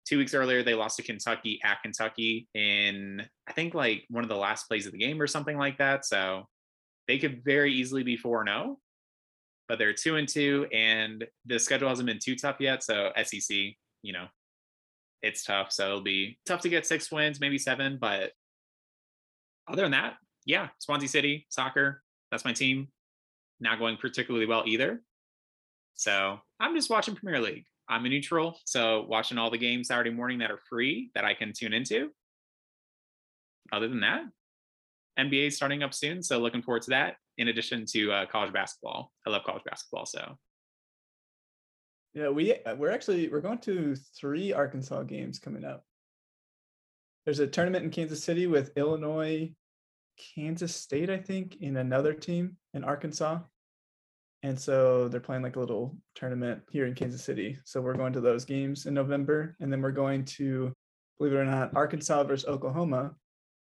Two 0.05 0.17
weeks 0.17 0.33
earlier, 0.33 0.63
they 0.63 0.73
lost 0.73 0.97
to 0.97 1.03
Kentucky 1.03 1.59
at 1.63 1.81
Kentucky 1.81 2.49
in 2.53 3.25
I 3.47 3.53
think 3.53 3.73
like 3.73 4.03
one 4.09 4.23
of 4.23 4.29
the 4.29 4.35
last 4.35 4.67
plays 4.67 4.85
of 4.85 4.91
the 4.91 4.97
game 4.97 5.21
or 5.21 5.27
something 5.27 5.57
like 5.57 5.77
that. 5.77 6.05
So 6.05 6.47
they 7.07 7.17
could 7.17 7.43
very 7.43 7.73
easily 7.73 8.03
be 8.03 8.17
4 8.17 8.45
0 8.45 8.77
but 9.73 9.79
they're 9.79 9.91
two 9.91 10.17
and 10.17 10.29
two, 10.29 10.67
and 10.71 11.25
the 11.47 11.57
schedule 11.57 11.89
hasn't 11.89 12.05
been 12.05 12.19
too 12.23 12.35
tough 12.35 12.57
yet. 12.59 12.83
So 12.83 13.11
SEC, 13.23 13.57
you 14.03 14.13
know, 14.13 14.27
it's 15.23 15.43
tough. 15.43 15.71
So 15.71 15.85
it'll 15.87 16.01
be 16.01 16.37
tough 16.45 16.61
to 16.61 16.69
get 16.69 16.85
six 16.85 17.11
wins, 17.11 17.39
maybe 17.41 17.57
seven. 17.57 17.97
But 17.99 18.33
other 19.67 19.81
than 19.81 19.89
that, 19.89 20.17
yeah, 20.45 20.67
Swansea 20.77 21.09
City 21.09 21.47
soccer, 21.49 22.03
that's 22.29 22.45
my 22.45 22.53
team. 22.53 22.89
Not 23.59 23.79
going 23.79 23.97
particularly 23.97 24.45
well 24.45 24.61
either. 24.67 25.01
So 25.95 26.37
I'm 26.59 26.75
just 26.75 26.91
watching 26.91 27.15
Premier 27.15 27.41
League. 27.41 27.65
I'm 27.89 28.05
a 28.05 28.09
neutral, 28.09 28.59
so 28.65 29.07
watching 29.09 29.39
all 29.39 29.49
the 29.49 29.57
games 29.57 29.87
Saturday 29.87 30.11
morning 30.11 30.37
that 30.37 30.51
are 30.51 30.59
free 30.69 31.09
that 31.15 31.25
I 31.25 31.33
can 31.33 31.51
tune 31.51 31.73
into. 31.73 32.11
Other 33.71 33.87
than 33.87 34.01
that, 34.01 34.21
NBA 35.17 35.51
starting 35.51 35.81
up 35.81 35.95
soon, 35.95 36.21
so 36.21 36.37
looking 36.37 36.61
forward 36.61 36.83
to 36.83 36.91
that 36.91 37.15
in 37.37 37.47
addition 37.47 37.85
to 37.87 38.11
uh, 38.11 38.25
college 38.25 38.53
basketball. 38.53 39.11
I 39.25 39.29
love 39.29 39.43
college 39.45 39.63
basketball. 39.65 40.05
So 40.05 40.37
Yeah, 42.13 42.29
we 42.29 42.53
uh, 42.53 42.75
we're 42.75 42.91
actually 42.91 43.29
we're 43.29 43.41
going 43.41 43.59
to 43.59 43.95
three 44.17 44.53
Arkansas 44.53 45.03
games 45.03 45.39
coming 45.39 45.65
up. 45.65 45.83
There's 47.25 47.39
a 47.39 47.47
tournament 47.47 47.85
in 47.85 47.91
Kansas 47.91 48.23
City 48.23 48.47
with 48.47 48.71
Illinois, 48.75 49.53
Kansas 50.35 50.75
State, 50.75 51.09
I 51.09 51.17
think, 51.17 51.57
in 51.61 51.77
another 51.77 52.13
team 52.13 52.57
in 52.73 52.83
Arkansas. 52.83 53.39
And 54.43 54.59
so 54.59 55.07
they're 55.07 55.21
playing 55.21 55.41
like 55.41 55.55
a 55.55 55.59
little 55.59 55.95
tournament 56.15 56.61
here 56.69 56.85
in 56.85 56.95
Kansas 56.95 57.23
City. 57.23 57.57
So 57.63 57.79
we're 57.79 57.95
going 57.95 58.11
to 58.13 58.21
those 58.21 58.43
games 58.43 58.85
in 58.87 58.93
November. 58.93 59.55
And 59.61 59.71
then 59.71 59.81
we're 59.81 59.91
going 59.91 60.25
to, 60.25 60.73
believe 61.17 61.33
it 61.33 61.37
or 61.37 61.45
not, 61.45 61.73
Arkansas 61.75 62.23
versus 62.23 62.47
Oklahoma. 62.47 63.15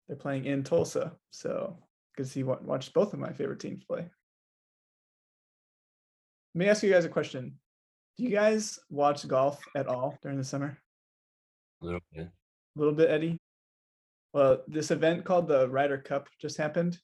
They're 0.09 0.17
playing 0.17 0.47
in 0.47 0.65
Tulsa. 0.65 1.13
So 1.31 1.79
good 2.17 2.27
he 2.27 2.31
see 2.31 2.43
what 2.43 2.65
both 2.93 3.13
of 3.13 3.19
my 3.19 3.33
favorite 3.33 3.61
teams 3.61 3.85
play. 3.85 4.09
Let 6.55 6.59
me 6.59 6.69
ask 6.69 6.83
you 6.83 6.91
guys 6.91 7.05
a 7.05 7.11
question. 7.11 7.59
Do 8.17 8.25
you 8.25 8.31
guys 8.31 8.79
watch 8.89 9.29
golf 9.29 9.63
at 9.77 9.87
all 9.87 10.17
during 10.23 10.39
the 10.39 10.45
summer? 10.45 10.79
A 11.83 11.85
little 11.85 12.01
bit. 12.13 12.27
A 12.27 12.79
little 12.79 12.95
bit, 12.95 13.11
Eddie. 13.11 13.39
Well, 14.33 14.63
this 14.67 14.91
event 14.91 15.25
called 15.25 15.49
the 15.49 15.69
Ryder 15.69 15.99
Cup 15.99 16.29
just 16.41 16.57
happened. 16.57 16.99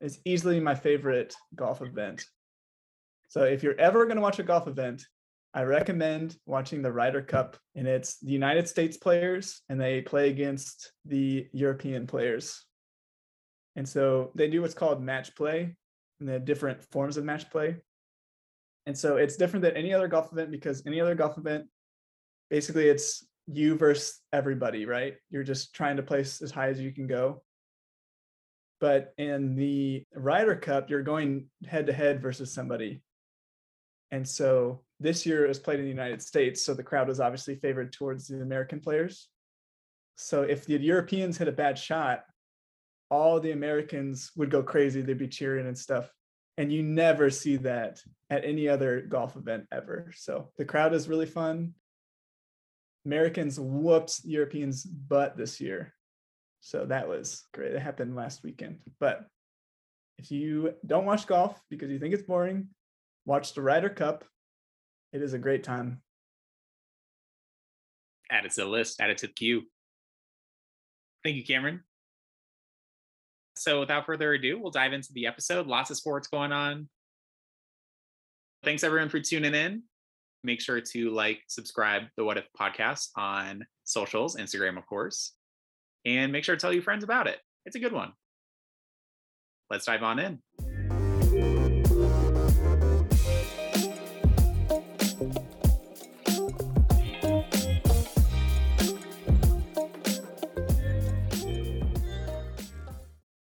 It's 0.00 0.18
easily 0.24 0.60
my 0.60 0.74
favorite 0.74 1.34
golf 1.54 1.82
event. 1.82 2.24
So 3.28 3.44
if 3.44 3.62
you're 3.62 3.80
ever 3.80 4.04
going 4.04 4.16
to 4.16 4.22
watch 4.22 4.40
a 4.40 4.42
golf 4.42 4.66
event, 4.68 5.04
I 5.54 5.62
recommend 5.62 6.36
watching 6.44 6.82
the 6.82 6.92
Ryder 6.92 7.22
Cup, 7.22 7.56
and 7.74 7.86
it's 7.86 8.18
the 8.18 8.32
United 8.32 8.68
States 8.68 8.96
players, 8.98 9.62
and 9.68 9.80
they 9.80 10.02
play 10.02 10.28
against 10.28 10.92
the 11.06 11.46
European 11.52 12.06
players. 12.06 12.65
And 13.76 13.88
so 13.88 14.32
they 14.34 14.48
do 14.48 14.62
what's 14.62 14.74
called 14.74 15.02
match 15.02 15.36
play, 15.36 15.76
and 16.18 16.28
the 16.28 16.40
different 16.40 16.82
forms 16.82 17.16
of 17.16 17.24
match 17.24 17.50
play. 17.50 17.76
And 18.86 18.96
so 18.96 19.16
it's 19.16 19.36
different 19.36 19.62
than 19.62 19.76
any 19.76 19.92
other 19.92 20.08
golf 20.08 20.32
event 20.32 20.50
because 20.50 20.82
any 20.86 21.00
other 21.00 21.14
golf 21.14 21.36
event, 21.38 21.66
basically, 22.50 22.88
it's 22.88 23.26
you 23.46 23.76
versus 23.76 24.20
everybody, 24.32 24.86
right? 24.86 25.14
You're 25.30 25.44
just 25.44 25.74
trying 25.74 25.96
to 25.96 26.02
place 26.02 26.40
as 26.42 26.50
high 26.50 26.68
as 26.68 26.80
you 26.80 26.92
can 26.92 27.06
go. 27.06 27.42
But 28.80 29.12
in 29.18 29.56
the 29.56 30.04
Ryder 30.14 30.56
Cup, 30.56 30.90
you're 30.90 31.02
going 31.02 31.46
head 31.66 31.86
to 31.86 31.92
head 31.92 32.20
versus 32.20 32.52
somebody. 32.52 33.02
And 34.10 34.26
so 34.26 34.82
this 35.00 35.26
year 35.26 35.44
it 35.44 35.48
was 35.48 35.58
played 35.58 35.78
in 35.78 35.84
the 35.84 35.90
United 35.90 36.22
States. 36.22 36.64
So 36.64 36.74
the 36.74 36.82
crowd 36.82 37.08
was 37.08 37.20
obviously 37.20 37.56
favored 37.56 37.92
towards 37.92 38.28
the 38.28 38.40
American 38.40 38.80
players. 38.80 39.28
So 40.16 40.42
if 40.42 40.64
the 40.66 40.78
Europeans 40.78 41.36
hit 41.38 41.48
a 41.48 41.52
bad 41.52 41.78
shot, 41.78 42.22
all 43.10 43.40
the 43.40 43.52
Americans 43.52 44.30
would 44.36 44.50
go 44.50 44.62
crazy. 44.62 45.00
They'd 45.00 45.18
be 45.18 45.28
cheering 45.28 45.66
and 45.66 45.78
stuff. 45.78 46.10
And 46.58 46.72
you 46.72 46.82
never 46.82 47.30
see 47.30 47.56
that 47.58 48.00
at 48.30 48.44
any 48.44 48.68
other 48.68 49.02
golf 49.02 49.36
event 49.36 49.66
ever. 49.72 50.10
So 50.16 50.50
the 50.56 50.64
crowd 50.64 50.94
is 50.94 51.08
really 51.08 51.26
fun. 51.26 51.74
Americans 53.04 53.60
whooped 53.60 54.20
Europeans' 54.24 54.84
butt 54.84 55.36
this 55.36 55.60
year. 55.60 55.92
So 56.60 56.86
that 56.86 57.08
was 57.08 57.44
great. 57.52 57.74
It 57.74 57.80
happened 57.80 58.16
last 58.16 58.42
weekend. 58.42 58.78
But 58.98 59.26
if 60.18 60.30
you 60.30 60.74
don't 60.84 61.04
watch 61.04 61.26
golf 61.26 61.60
because 61.70 61.90
you 61.90 61.98
think 61.98 62.14
it's 62.14 62.22
boring, 62.22 62.68
watch 63.26 63.54
the 63.54 63.62
Ryder 63.62 63.90
Cup. 63.90 64.24
It 65.12 65.22
is 65.22 65.34
a 65.34 65.38
great 65.38 65.62
time. 65.62 66.02
Add 68.30 68.46
it 68.46 68.52
to 68.52 68.62
the 68.62 68.66
list, 68.66 69.00
add 69.00 69.10
it 69.10 69.18
to 69.18 69.28
the 69.28 69.32
queue. 69.32 69.62
Thank 71.22 71.36
you, 71.36 71.44
Cameron. 71.44 71.82
So 73.56 73.80
without 73.80 74.06
further 74.06 74.32
ado, 74.34 74.58
we'll 74.60 74.70
dive 74.70 74.92
into 74.92 75.12
the 75.12 75.26
episode. 75.26 75.66
Lots 75.66 75.90
of 75.90 75.96
sports 75.96 76.28
going 76.28 76.52
on. 76.52 76.88
Thanks 78.62 78.84
everyone 78.84 79.08
for 79.08 79.20
tuning 79.20 79.54
in 79.54 79.82
make 80.46 80.60
sure 80.60 80.80
to 80.80 81.10
like, 81.10 81.42
subscribe 81.48 82.04
the 82.16 82.24
What 82.24 82.38
If 82.38 82.46
podcast 82.58 83.08
on 83.16 83.66
socials, 83.84 84.36
Instagram, 84.36 84.78
of 84.78 84.86
course, 84.86 85.32
and 86.06 86.32
make 86.32 86.44
sure 86.44 86.54
to 86.54 86.60
tell 86.60 86.72
your 86.72 86.82
friends 86.82 87.04
about 87.04 87.26
it. 87.26 87.38
It's 87.66 87.76
a 87.76 87.80
good 87.80 87.92
one. 87.92 88.12
Let's 89.68 89.86
dive 89.86 90.04
on 90.04 90.20
in. 90.20 90.38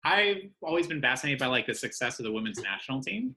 I've 0.08 0.48
always 0.62 0.86
been 0.86 1.02
fascinated 1.02 1.38
by 1.38 1.48
like 1.48 1.66
the 1.66 1.74
success 1.74 2.18
of 2.18 2.24
the 2.24 2.32
women's 2.32 2.62
national 2.62 3.02
team 3.02 3.34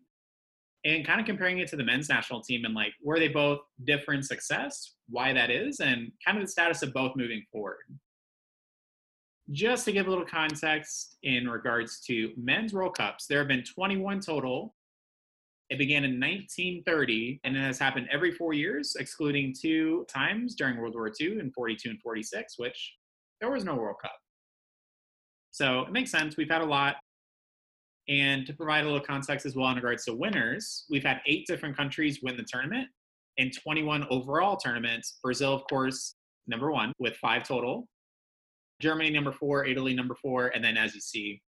and 0.86 1.06
kind 1.06 1.20
of 1.20 1.26
comparing 1.26 1.60
it 1.60 1.68
to 1.68 1.76
the 1.76 1.84
men's 1.84 2.08
national 2.08 2.42
team 2.42 2.64
and 2.64 2.74
like 2.74 2.94
were 3.04 3.20
they 3.20 3.28
both 3.28 3.60
different 3.84 4.26
success, 4.26 4.94
why 5.10 5.34
that 5.34 5.52
is, 5.52 5.82
and 5.82 6.14
kind 6.26 6.38
of 6.38 6.46
the 6.46 6.50
status 6.50 6.82
of 6.82 6.94
both 6.94 7.18
moving 7.18 7.44
forward. 7.52 7.84
Just 9.52 9.84
to 9.84 9.92
give 9.92 10.08
a 10.08 10.10
little 10.10 10.26
context 10.26 11.18
in 11.24 11.50
regards 11.50 12.00
to 12.08 12.32
men's 12.38 12.74
World 12.74 12.96
Cups, 12.96 13.28
there 13.28 13.40
have 13.40 13.50
been 13.50 13.66
21 13.66 14.22
total. 14.22 14.74
It 15.70 15.78
began 15.78 16.06
in 16.06 16.22
1930 16.22 17.42
and 17.44 17.58
it 17.58 17.60
has 17.60 17.80
happened 17.80 18.08
every 18.10 18.32
four 18.32 18.54
years, 18.54 18.96
excluding 18.98 19.54
two 19.60 20.06
times 20.08 20.56
during 20.56 20.78
World 20.78 20.96
War 20.96 21.12
II 21.20 21.38
in 21.40 21.52
42 21.52 21.90
and 21.90 22.02
46, 22.02 22.58
which 22.58 22.96
there 23.42 23.52
was 23.52 23.66
no 23.66 23.76
World 23.76 23.98
Cup. 24.02 24.16
So 25.52 25.82
it 25.82 25.92
makes 25.92 26.12
sense. 26.12 26.38
We've 26.38 26.50
had 26.50 26.62
a 26.62 26.66
lot. 26.66 26.96
And 28.08 28.46
to 28.48 28.54
provide 28.54 28.84
a 28.84 28.88
little 28.88 29.00
context 29.00 29.46
as 29.46 29.56
well 29.56 29.70
in 29.70 29.76
regards 29.76 30.06
to 30.06 30.14
winners, 30.14 30.86
we've 30.90 31.04
had 31.04 31.22
eight 31.28 31.46
different 31.46 31.78
countries 31.78 32.20
win 32.24 32.36
the 32.36 32.44
tournament 32.44 32.88
in 33.38 33.52
21 33.52 34.08
overall 34.10 34.58
tournaments. 34.58 35.20
Brazil, 35.24 35.54
of 35.54 35.64
course, 35.70 36.16
number 36.48 36.72
one 36.72 36.92
with 37.00 37.16
five 37.18 37.44
total. 37.44 37.88
Germany, 38.82 39.12
number 39.12 39.32
four. 39.32 39.66
Italy, 39.66 39.94
number 39.94 40.16
four. 40.16 40.48
And 40.48 40.64
then, 40.64 40.78
as 40.78 40.96
you 40.96 41.02
see, 41.02 41.42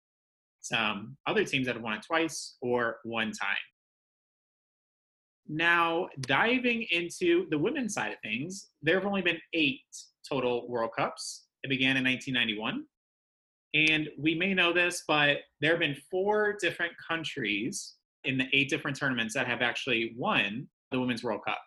some 0.60 1.16
other 1.26 1.44
teams 1.44 1.66
that 1.66 1.74
have 1.74 1.82
won 1.82 1.94
it 1.94 2.04
twice 2.06 2.56
or 2.60 2.98
one 3.04 3.32
time. 3.32 3.56
Now, 5.48 6.08
diving 6.20 6.86
into 6.90 7.46
the 7.50 7.58
women's 7.58 7.94
side 7.94 8.12
of 8.12 8.18
things, 8.22 8.68
there 8.80 8.94
have 8.94 9.06
only 9.06 9.22
been 9.22 9.38
eight 9.54 9.80
total 10.28 10.68
World 10.68 10.90
Cups. 10.96 11.46
It 11.62 11.68
began 11.68 11.96
in 11.96 12.04
1991. 12.04 12.84
And 13.74 14.08
we 14.18 14.34
may 14.34 14.52
know 14.52 14.72
this, 14.72 15.04
but 15.08 15.38
there 15.60 15.70
have 15.70 15.80
been 15.80 15.96
four 16.10 16.56
different 16.60 16.92
countries 17.08 17.94
in 18.24 18.36
the 18.38 18.46
eight 18.52 18.68
different 18.68 18.96
tournaments 18.96 19.34
that 19.34 19.46
have 19.46 19.62
actually 19.62 20.14
won 20.16 20.68
the 20.90 21.00
Women's 21.00 21.24
World 21.24 21.40
Cup. 21.46 21.58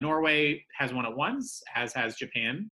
Norway 0.00 0.64
has 0.76 0.92
won 0.92 1.06
it 1.06 1.16
once, 1.16 1.62
as 1.74 1.92
has 1.92 2.16
Japan. 2.16 2.70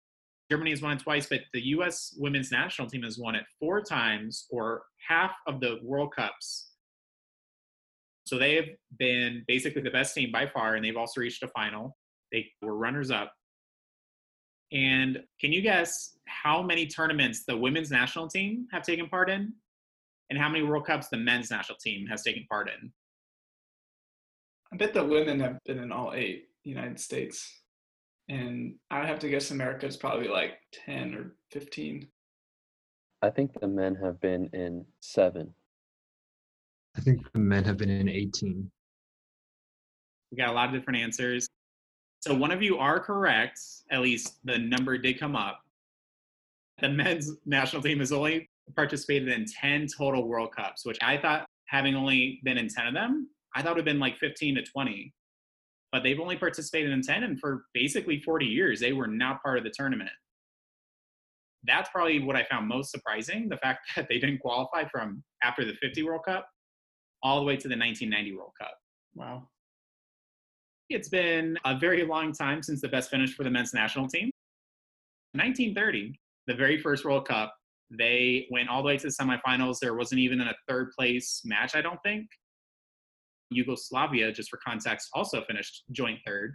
Germany 0.49 0.71
has 0.71 0.81
won 0.81 0.97
it 0.97 0.99
twice, 0.99 1.27
but 1.27 1.41
the 1.53 1.61
U.S. 1.67 2.15
women's 2.17 2.51
national 2.51 2.89
team 2.89 3.03
has 3.03 3.17
won 3.17 3.35
it 3.35 3.43
four 3.59 3.81
times, 3.81 4.45
or 4.49 4.83
half 5.07 5.31
of 5.47 5.59
the 5.59 5.79
World 5.83 6.13
Cups. 6.15 6.71
So 8.25 8.37
they 8.37 8.55
have 8.55 8.65
been 8.97 9.43
basically 9.47 9.81
the 9.81 9.89
best 9.89 10.15
team 10.15 10.31
by 10.31 10.47
far, 10.47 10.75
and 10.75 10.83
they've 10.83 10.97
also 10.97 11.21
reached 11.21 11.43
a 11.43 11.47
final. 11.49 11.97
They 12.31 12.49
were 12.61 12.75
runners 12.75 13.11
up. 13.11 13.33
And 14.73 15.19
can 15.39 15.53
you 15.53 15.61
guess 15.61 16.17
how 16.25 16.63
many 16.63 16.87
tournaments 16.87 17.43
the 17.45 17.55
women's 17.55 17.91
national 17.91 18.27
team 18.27 18.67
have 18.71 18.81
taken 18.81 19.07
part 19.07 19.29
in? 19.29 19.53
And 20.29 20.39
how 20.39 20.49
many 20.49 20.63
World 20.63 20.87
Cups 20.87 21.09
the 21.09 21.17
men's 21.17 21.51
national 21.51 21.77
team 21.77 22.07
has 22.07 22.23
taken 22.23 22.45
part 22.49 22.69
in? 22.69 22.91
I 24.73 24.77
bet 24.77 24.93
the 24.93 25.05
women 25.05 25.39
have 25.41 25.59
been 25.65 25.77
in 25.77 25.91
all 25.91 26.13
eight 26.15 26.47
United 26.63 26.99
States. 26.99 27.61
And 28.29 28.75
I 28.89 28.99
would 28.99 29.07
have 29.07 29.19
to 29.19 29.29
guess 29.29 29.51
America 29.51 29.85
is 29.85 29.97
probably 29.97 30.27
like 30.27 30.53
10 30.85 31.13
or 31.13 31.35
15. 31.51 32.07
I 33.21 33.29
think 33.29 33.59
the 33.59 33.67
men 33.67 33.95
have 33.95 34.19
been 34.21 34.49
in 34.53 34.85
seven. 35.01 35.53
I 36.97 37.01
think 37.01 37.31
the 37.31 37.39
men 37.39 37.63
have 37.65 37.77
been 37.77 37.89
in 37.89 38.09
18. 38.09 38.71
We 40.31 40.37
got 40.37 40.49
a 40.49 40.53
lot 40.53 40.69
of 40.69 40.73
different 40.73 40.99
answers. 40.99 41.47
So 42.23 42.33
one 42.33 42.51
of 42.51 42.63
you 42.63 42.77
are 42.77 43.01
correct. 43.01 43.59
At 43.91 43.99
least 43.99 44.37
the 44.45 44.57
number 44.57 44.97
did 44.97 45.19
come 45.19 45.35
up. 45.35 45.59
The 46.79 46.87
men's 46.87 47.29
national 47.45 47.81
team 47.81 47.99
has 47.99 48.13
only 48.13 48.49
participated 48.77 49.27
in 49.27 49.43
10 49.45 49.87
total 49.97 50.25
World 50.25 50.55
Cups, 50.55 50.85
which 50.85 50.97
I 51.01 51.17
thought, 51.17 51.45
having 51.67 51.95
only 51.95 52.39
been 52.45 52.57
in 52.57 52.69
10 52.69 52.87
of 52.87 52.93
them, 52.93 53.27
I 53.53 53.61
thought 53.61 53.71
it 53.71 53.75
would 53.75 53.77
have 53.79 53.85
been 53.85 53.99
like 53.99 54.17
15 54.19 54.55
to 54.55 54.63
20. 54.63 55.13
But 55.91 56.03
they've 56.03 56.19
only 56.19 56.37
participated 56.37 56.91
in 56.91 57.01
10, 57.01 57.23
and 57.23 57.37
for 57.41 57.65
basically 57.73 58.21
40 58.21 58.45
years, 58.45 58.79
they 58.79 58.93
were 58.93 59.07
not 59.07 59.43
part 59.43 59.57
of 59.57 59.65
the 59.65 59.73
tournament. 59.75 60.09
That's 61.65 61.89
probably 61.89 62.21
what 62.21 62.37
I 62.37 62.45
found 62.45 62.69
most 62.69 62.89
surprising 62.89 63.49
the 63.49 63.57
fact 63.57 63.81
that 63.97 64.07
they 64.07 64.17
didn't 64.17 64.39
qualify 64.39 64.85
from 64.89 65.25
after 65.43 65.65
the 65.65 65.73
50 65.73 66.03
World 66.03 66.21
Cup 66.25 66.47
all 67.21 67.41
the 67.41 67.45
way 67.45 67.57
to 67.57 67.67
the 67.67 67.75
1990 67.75 68.33
World 68.37 68.53
Cup. 68.57 68.75
Wow. 69.13 69.49
It's 70.93 71.09
been 71.09 71.57
a 71.65 71.77
very 71.77 72.05
long 72.05 72.33
time 72.33 72.61
since 72.61 72.79
the 72.79 72.87
best 72.87 73.09
finish 73.09 73.33
for 73.33 73.43
the 73.43 73.49
men's 73.49 73.73
national 73.73 74.07
team. 74.07 74.29
1930, 75.33 76.19
the 76.45 76.53
very 76.53 76.79
first 76.79 77.03
World 77.03 77.27
Cup, 77.27 77.55
they 77.89 78.47
went 78.51 78.69
all 78.69 78.83
the 78.83 78.87
way 78.87 78.97
to 78.97 79.07
the 79.07 79.13
semifinals. 79.13 79.79
There 79.79 79.95
wasn't 79.95 80.19
even 80.19 80.39
a 80.41 80.53
third 80.67 80.91
place 80.97 81.41
match, 81.45 81.75
I 81.75 81.81
don't 81.81 81.99
think. 82.03 82.27
Yugoslavia, 83.49 84.31
just 84.31 84.51
for 84.51 84.59
context, 84.65 85.09
also 85.13 85.43
finished 85.45 85.83
joint 85.91 86.19
third. 86.25 86.53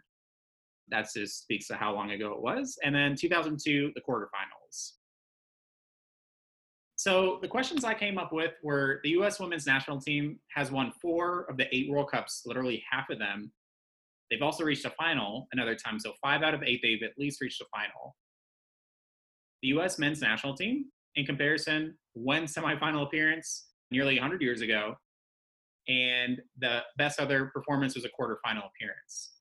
That 0.89 1.09
just 1.15 1.41
speaks 1.41 1.67
to 1.69 1.75
how 1.75 1.93
long 1.93 2.13
ago 2.13 2.33
it 2.33 2.41
was. 2.41 2.79
And 2.85 2.95
then 2.95 3.17
2002, 3.17 3.93
the 3.95 4.01
quarterfinals. 4.01 4.93
So 6.95 7.39
the 7.43 7.49
questions 7.49 7.85
I 7.85 7.95
came 7.95 8.19
up 8.19 8.33
with 8.33 8.53
were 8.63 9.01
the 9.03 9.11
U.S. 9.11 9.39
women's 9.39 9.67
national 9.67 10.01
team 10.01 10.39
has 10.55 10.71
won 10.71 10.93
four 11.03 11.47
of 11.49 11.57
the 11.57 11.67
eight 11.75 11.91
World 11.91 12.11
Cups, 12.11 12.43
literally 12.47 12.85
half 12.89 13.11
of 13.11 13.19
them. 13.19 13.53
They've 14.31 14.43
also 14.43 14.65
reached 14.65 14.85
a 14.85 14.91
final 14.91 15.49
another 15.53 15.75
time. 15.75 15.99
So 15.99 16.13
five 16.23 16.43
out 16.43 16.55
of 16.55 16.63
eight, 16.63 16.81
they've 16.83 17.03
at 17.03 17.13
least 17.19 17.41
reached 17.41 17.61
a 17.61 17.65
final. 17.75 18.17
The 19.63 19.69
U.S. 19.69 19.99
men's 19.99 20.21
national 20.21 20.55
team, 20.55 20.87
in 21.17 21.27
comparison, 21.27 21.97
one 22.13 22.45
semifinal 22.45 23.05
appearance 23.05 23.67
nearly 23.91 24.15
100 24.15 24.43
years 24.43 24.61
ago, 24.61 24.95
and 25.89 26.41
the 26.59 26.81
best 26.99 27.19
other 27.19 27.47
performance 27.47 27.95
was 27.95 28.05
a 28.05 28.09
quarterfinal 28.09 28.67
appearance. 28.67 29.33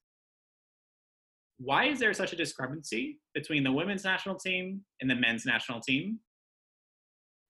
Why 1.59 1.85
is 1.85 1.99
there 1.99 2.13
such 2.13 2.33
a 2.33 2.35
discrepancy 2.35 3.19
between 3.33 3.63
the 3.63 3.71
women's 3.71 4.03
national 4.03 4.35
team 4.35 4.81
and 5.01 5.09
the 5.09 5.15
men's 5.15 5.45
national 5.45 5.81
team? 5.81 6.19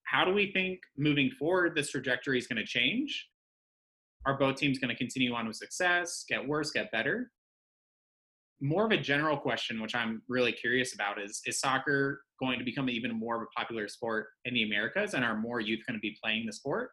How 0.03 0.23
do 0.25 0.33
we 0.33 0.51
think 0.51 0.79
moving 0.97 1.29
forward 1.37 1.75
this 1.75 1.91
trajectory 1.91 2.37
is 2.37 2.47
going 2.47 2.57
to 2.57 2.65
change? 2.65 3.27
Are 4.27 4.37
both 4.37 4.57
teams 4.57 4.77
going 4.77 4.89
to 4.89 4.95
continue 4.95 5.33
on 5.33 5.47
with 5.47 5.55
success, 5.55 6.23
get 6.27 6.45
worse, 6.45 6.69
get 6.69 6.91
better? 6.91 7.31
More 8.61 8.85
of 8.85 8.91
a 8.91 8.97
general 8.97 9.37
question, 9.37 9.81
which 9.81 9.95
I'm 9.95 10.21
really 10.27 10.51
curious 10.51 10.93
about, 10.93 11.19
is 11.19 11.41
is 11.45 11.59
soccer 11.59 12.21
going 12.39 12.59
to 12.59 12.65
become 12.65 12.89
even 12.89 13.17
more 13.17 13.37
of 13.37 13.41
a 13.41 13.59
popular 13.59 13.87
sport 13.87 14.27
in 14.45 14.53
the 14.53 14.63
Americas, 14.63 15.13
and 15.15 15.23
are 15.23 15.37
more 15.37 15.61
youth 15.61 15.79
going 15.87 15.97
to 15.97 16.01
be 16.01 16.15
playing 16.21 16.45
the 16.45 16.53
sport? 16.53 16.91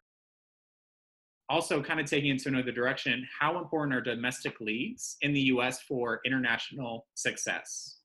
also 1.49 1.81
kind 1.81 1.99
of 1.99 2.07
taking 2.07 2.31
into 2.31 2.49
another 2.49 2.71
direction 2.71 3.25
how 3.39 3.59
important 3.59 3.95
are 3.95 4.01
domestic 4.01 4.59
leagues 4.59 5.17
in 5.21 5.33
the 5.33 5.41
us 5.41 5.81
for 5.81 6.19
international 6.25 7.05
success 7.13 7.99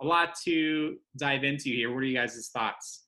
a 0.00 0.04
lot 0.04 0.34
to 0.44 0.96
dive 1.16 1.44
into 1.44 1.64
here 1.64 1.92
what 1.92 1.98
are 1.98 2.06
you 2.06 2.16
guys' 2.16 2.50
thoughts 2.52 3.04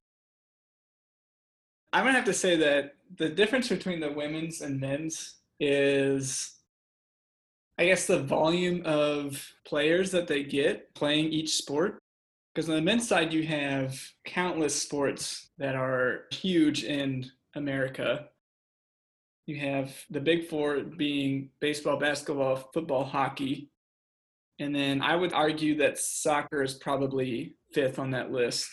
i'm 1.93 2.05
gonna 2.05 2.15
have 2.15 2.25
to 2.25 2.35
say 2.35 2.57
that 2.57 2.93
the 3.17 3.29
difference 3.29 3.69
between 3.69 4.01
the 4.01 4.13
women's 4.13 4.61
and 4.61 4.81
men's 4.81 5.37
is 5.61 6.57
i 7.79 7.85
guess 7.85 8.07
the 8.07 8.23
volume 8.23 8.83
of 8.85 9.51
players 9.67 10.11
that 10.11 10.27
they 10.27 10.43
get 10.43 10.95
playing 10.95 11.27
each 11.33 11.57
sport 11.57 11.99
because 12.55 12.69
on 12.69 12.77
the 12.77 12.83
men's 12.83 13.07
side 13.07 13.33
you 13.33 13.45
have 13.45 14.01
countless 14.25 14.81
sports 14.81 15.51
that 15.59 15.75
are 15.75 16.25
huge 16.31 16.85
in 16.85 17.31
America. 17.55 18.29
You 19.47 19.57
have 19.61 19.95
the 20.11 20.21
big 20.21 20.49
four 20.49 20.81
being 20.81 21.51
baseball, 21.61 21.99
basketball, 21.99 22.57
football, 22.73 23.05
hockey. 23.05 23.71
And 24.59 24.75
then 24.75 25.01
I 25.03 25.15
would 25.15 25.33
argue 25.33 25.77
that 25.79 25.99
soccer 25.99 26.63
is 26.63 26.75
probably 26.75 27.57
fifth 27.73 27.99
on 27.99 28.11
that 28.11 28.33
list. 28.33 28.69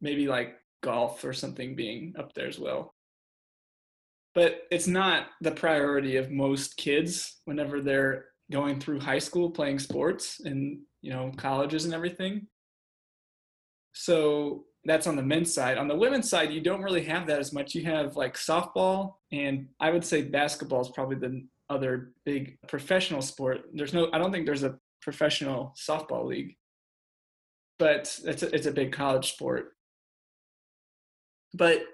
Maybe 0.00 0.28
like 0.28 0.54
golf 0.84 1.24
or 1.24 1.32
something 1.32 1.74
being 1.74 2.14
up 2.18 2.32
there 2.34 2.46
as 2.46 2.58
well. 2.58 2.94
But 4.34 4.62
it's 4.70 4.86
not 4.86 5.28
the 5.40 5.52
priority 5.52 6.16
of 6.16 6.30
most 6.30 6.76
kids 6.76 7.40
whenever 7.46 7.80
they're 7.80 8.26
going 8.52 8.78
through 8.78 9.00
high 9.00 9.18
school 9.18 9.50
playing 9.50 9.78
sports 9.78 10.40
and 10.44 10.80
you 11.00 11.10
know 11.10 11.32
colleges 11.36 11.84
and 11.86 11.94
everything. 11.94 12.46
So 13.94 14.64
that's 14.84 15.06
on 15.06 15.16
the 15.16 15.22
men's 15.22 15.54
side. 15.54 15.78
On 15.78 15.88
the 15.88 15.96
women's 15.96 16.28
side, 16.28 16.52
you 16.52 16.60
don't 16.60 16.82
really 16.82 17.04
have 17.04 17.26
that 17.28 17.40
as 17.40 17.52
much. 17.52 17.74
You 17.74 17.84
have 17.84 18.16
like 18.16 18.34
softball, 18.34 19.14
and 19.32 19.68
I 19.80 19.90
would 19.90 20.04
say 20.04 20.22
basketball 20.22 20.82
is 20.82 20.90
probably 20.90 21.16
the 21.16 21.46
other 21.70 22.12
big 22.24 22.58
professional 22.68 23.22
sport. 23.22 23.62
There's 23.72 23.94
no, 23.94 24.10
I 24.12 24.18
don't 24.18 24.32
think 24.32 24.44
there's 24.44 24.64
a 24.64 24.76
professional 25.00 25.74
softball 25.88 26.26
league, 26.26 26.56
but 27.78 28.18
it's 28.24 28.42
a, 28.42 28.54
it's 28.54 28.66
a 28.66 28.72
big 28.72 28.92
college 28.92 29.32
sport. 29.32 29.72
But 31.54 31.84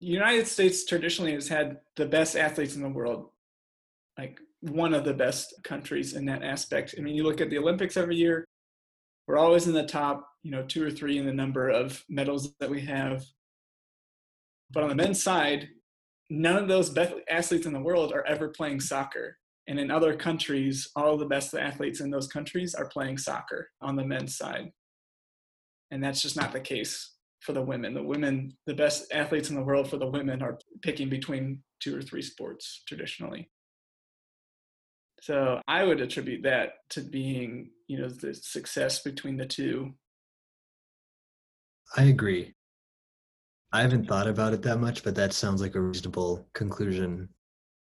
the 0.00 0.06
United 0.06 0.46
States 0.46 0.84
traditionally 0.84 1.32
has 1.32 1.48
had 1.48 1.78
the 1.96 2.04
best 2.04 2.36
athletes 2.36 2.76
in 2.76 2.82
the 2.82 2.88
world, 2.88 3.30
like 4.18 4.38
one 4.60 4.92
of 4.92 5.04
the 5.04 5.14
best 5.14 5.54
countries 5.64 6.14
in 6.14 6.26
that 6.26 6.42
aspect. 6.42 6.94
I 6.96 7.00
mean, 7.00 7.14
you 7.14 7.24
look 7.24 7.40
at 7.40 7.48
the 7.48 7.58
Olympics 7.58 7.96
every 7.96 8.16
year, 8.16 8.44
we're 9.26 9.38
always 9.38 9.66
in 9.66 9.72
the 9.72 9.86
top, 9.86 10.28
you 10.42 10.50
know, 10.50 10.62
two 10.62 10.84
or 10.86 10.90
three 10.90 11.18
in 11.18 11.26
the 11.26 11.32
number 11.32 11.70
of 11.70 12.04
medals 12.08 12.52
that 12.60 12.70
we 12.70 12.82
have. 12.82 13.24
But 14.70 14.82
on 14.82 14.90
the 14.90 14.94
men's 14.94 15.22
side, 15.22 15.68
none 16.28 16.56
of 16.56 16.68
those 16.68 16.90
best 16.90 17.14
athletes 17.30 17.66
in 17.66 17.72
the 17.72 17.80
world 17.80 18.12
are 18.12 18.26
ever 18.26 18.48
playing 18.48 18.80
soccer. 18.80 19.38
And 19.66 19.80
in 19.80 19.90
other 19.90 20.14
countries, 20.14 20.90
all 20.94 21.16
the 21.16 21.26
best 21.26 21.54
athletes 21.54 22.00
in 22.00 22.10
those 22.10 22.28
countries 22.28 22.74
are 22.74 22.88
playing 22.88 23.18
soccer 23.18 23.70
on 23.80 23.96
the 23.96 24.04
men's 24.04 24.36
side. 24.36 24.70
And 25.90 26.04
that's 26.04 26.22
just 26.22 26.36
not 26.36 26.52
the 26.52 26.60
case 26.60 27.15
for 27.40 27.52
the 27.52 27.62
women. 27.62 27.94
The 27.94 28.02
women, 28.02 28.56
the 28.66 28.74
best 28.74 29.12
athletes 29.12 29.50
in 29.50 29.56
the 29.56 29.62
world 29.62 29.88
for 29.88 29.98
the 29.98 30.08
women 30.08 30.42
are 30.42 30.58
picking 30.82 31.08
between 31.08 31.62
two 31.80 31.96
or 31.96 32.02
three 32.02 32.22
sports 32.22 32.82
traditionally. 32.86 33.50
So 35.20 35.60
I 35.66 35.84
would 35.84 36.00
attribute 36.00 36.42
that 36.44 36.74
to 36.90 37.00
being, 37.00 37.70
you 37.88 37.98
know, 37.98 38.08
the 38.08 38.34
success 38.34 39.02
between 39.02 39.36
the 39.36 39.46
two. 39.46 39.94
I 41.96 42.04
agree. 42.04 42.54
I 43.72 43.82
haven't 43.82 44.06
thought 44.06 44.28
about 44.28 44.52
it 44.52 44.62
that 44.62 44.78
much, 44.78 45.02
but 45.02 45.14
that 45.16 45.32
sounds 45.32 45.60
like 45.60 45.74
a 45.74 45.80
reasonable 45.80 46.46
conclusion 46.54 47.28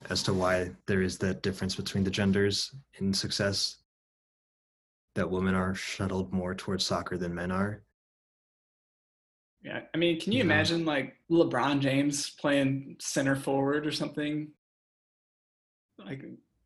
as 0.10 0.24
to 0.24 0.34
why 0.34 0.72
there 0.86 1.02
is 1.02 1.18
that 1.20 1.42
difference 1.44 1.76
between 1.76 2.04
the 2.04 2.12
genders 2.12 2.74
in 3.00 3.14
success. 3.14 3.78
That 5.16 5.32
women 5.32 5.56
are 5.56 5.74
shuttled 5.74 6.32
more 6.32 6.54
towards 6.54 6.86
soccer 6.86 7.18
than 7.18 7.34
men 7.34 7.52
are. 7.52 7.84
Yeah, 9.68 9.82
I 9.94 9.98
mean, 9.98 10.18
can 10.18 10.32
you 10.32 10.38
yeah. 10.38 10.46
imagine 10.46 10.86
like 10.86 11.18
LeBron 11.30 11.82
James 11.82 12.30
playing 12.30 12.96
center 13.00 13.36
forward 13.36 13.86
or 13.86 13.92
something? 13.92 14.52
Like 15.98 16.24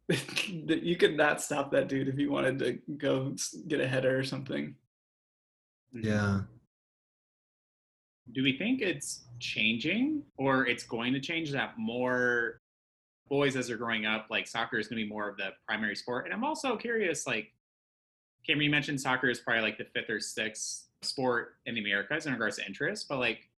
you 0.48 0.96
could 0.98 1.18
not 1.18 1.42
stop 1.42 1.72
that 1.72 1.88
dude 1.88 2.08
if 2.08 2.20
you 2.20 2.32
wanted 2.32 2.60
to 2.60 2.80
go 2.98 3.36
get 3.68 3.82
a 3.82 3.88
header 3.88 4.20
or 4.20 4.24
something. 4.24 4.76
Hmm. 5.94 6.06
Yeah. 6.06 6.42
Do 8.34 8.44
we 8.44 8.56
think 8.60 8.82
it's 8.82 9.26
changing 9.40 10.22
or 10.38 10.68
it's 10.68 10.84
going 10.84 11.14
to 11.14 11.20
change 11.20 11.52
that 11.54 11.80
more 11.80 12.62
boys 13.28 13.56
as 13.56 13.68
they're 13.68 13.78
growing 13.78 14.06
up, 14.06 14.28
like 14.30 14.48
soccer 14.48 14.78
is 14.78 14.88
going 14.88 15.00
to 15.00 15.06
be 15.06 15.10
more 15.10 15.28
of 15.28 15.38
the 15.38 15.50
primary 15.68 15.96
sport? 15.96 16.26
And 16.26 16.34
I'm 16.36 16.44
also 16.44 16.78
curious, 16.78 17.26
like, 17.26 17.52
Cameron, 18.46 18.66
you 18.66 18.70
mentioned 18.70 19.02
soccer 19.02 19.28
is 19.28 19.40
probably 19.40 19.64
like 19.64 19.80
the 19.80 19.86
fifth 19.86 20.10
or 20.10 20.20
sixth 20.20 20.90
sport 21.02 21.56
in 21.66 21.76
the 21.76 21.82
Americas 21.82 22.26
in 22.26 22.34
regards 22.34 22.58
to 22.58 22.66
interest, 22.66 23.08
but 23.10 23.20
like 23.20 23.50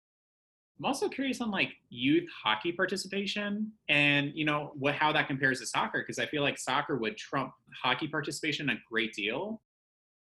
I'm 0.78 0.86
also 0.86 1.08
curious 1.08 1.40
on 1.40 1.50
like 1.50 1.70
youth 1.90 2.28
hockey 2.42 2.72
participation 2.72 3.70
and 3.88 4.32
you 4.34 4.44
know 4.44 4.72
what 4.74 4.94
how 4.94 5.12
that 5.12 5.28
compares 5.28 5.60
to 5.60 5.66
soccer 5.66 6.00
because 6.00 6.18
I 6.18 6.26
feel 6.26 6.42
like 6.42 6.58
soccer 6.58 6.96
would 6.96 7.16
trump 7.16 7.52
hockey 7.82 8.08
participation 8.08 8.70
a 8.70 8.76
great 8.90 9.12
deal, 9.12 9.60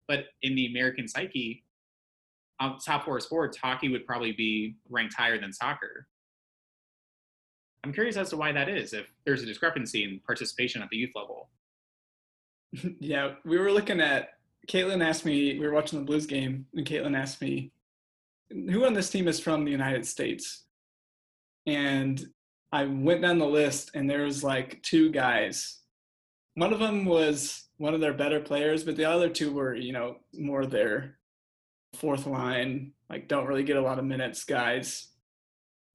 but 0.08 0.24
in 0.42 0.54
the 0.54 0.66
American 0.66 1.08
psyche, 1.08 1.64
on 2.60 2.78
top 2.78 3.04
four 3.04 3.18
sports, 3.20 3.56
hockey 3.56 3.88
would 3.88 4.06
probably 4.06 4.32
be 4.32 4.76
ranked 4.88 5.14
higher 5.14 5.40
than 5.40 5.52
soccer. 5.52 6.06
I'm 7.84 7.92
curious 7.92 8.16
as 8.16 8.30
to 8.30 8.36
why 8.36 8.52
that 8.52 8.68
is. 8.68 8.92
If 8.92 9.06
there's 9.24 9.42
a 9.42 9.46
discrepancy 9.46 10.04
in 10.04 10.20
participation 10.24 10.82
at 10.82 10.88
the 10.88 10.96
youth 10.96 11.10
level. 11.16 11.48
yeah, 13.00 13.32
we 13.44 13.58
were 13.58 13.72
looking 13.72 14.00
at. 14.00 14.34
Caitlin 14.68 15.04
asked 15.04 15.24
me. 15.24 15.58
We 15.58 15.66
were 15.66 15.74
watching 15.74 15.98
the 15.98 16.04
Blues 16.04 16.26
game, 16.26 16.66
and 16.74 16.86
Caitlin 16.86 17.16
asked 17.16 17.40
me 17.40 17.72
who 18.52 18.84
on 18.84 18.94
this 18.94 19.10
team 19.10 19.28
is 19.28 19.40
from 19.40 19.64
the 19.64 19.70
United 19.70 20.06
States? 20.06 20.64
And 21.66 22.22
I 22.70 22.84
went 22.84 23.22
down 23.22 23.38
the 23.38 23.46
list 23.46 23.92
and 23.94 24.08
there 24.08 24.22
was 24.22 24.42
like 24.42 24.82
two 24.82 25.10
guys. 25.10 25.80
One 26.54 26.72
of 26.72 26.80
them 26.80 27.04
was 27.04 27.68
one 27.76 27.94
of 27.94 28.00
their 28.00 28.12
better 28.12 28.40
players, 28.40 28.84
but 28.84 28.96
the 28.96 29.04
other 29.04 29.28
two 29.28 29.52
were, 29.52 29.74
you 29.74 29.92
know, 29.92 30.16
more 30.34 30.66
their 30.66 31.18
fourth 31.94 32.26
line, 32.26 32.92
like 33.08 33.28
don't 33.28 33.46
really 33.46 33.62
get 33.62 33.76
a 33.76 33.82
lot 33.82 33.98
of 33.98 34.04
minutes 34.04 34.44
guys. 34.44 35.08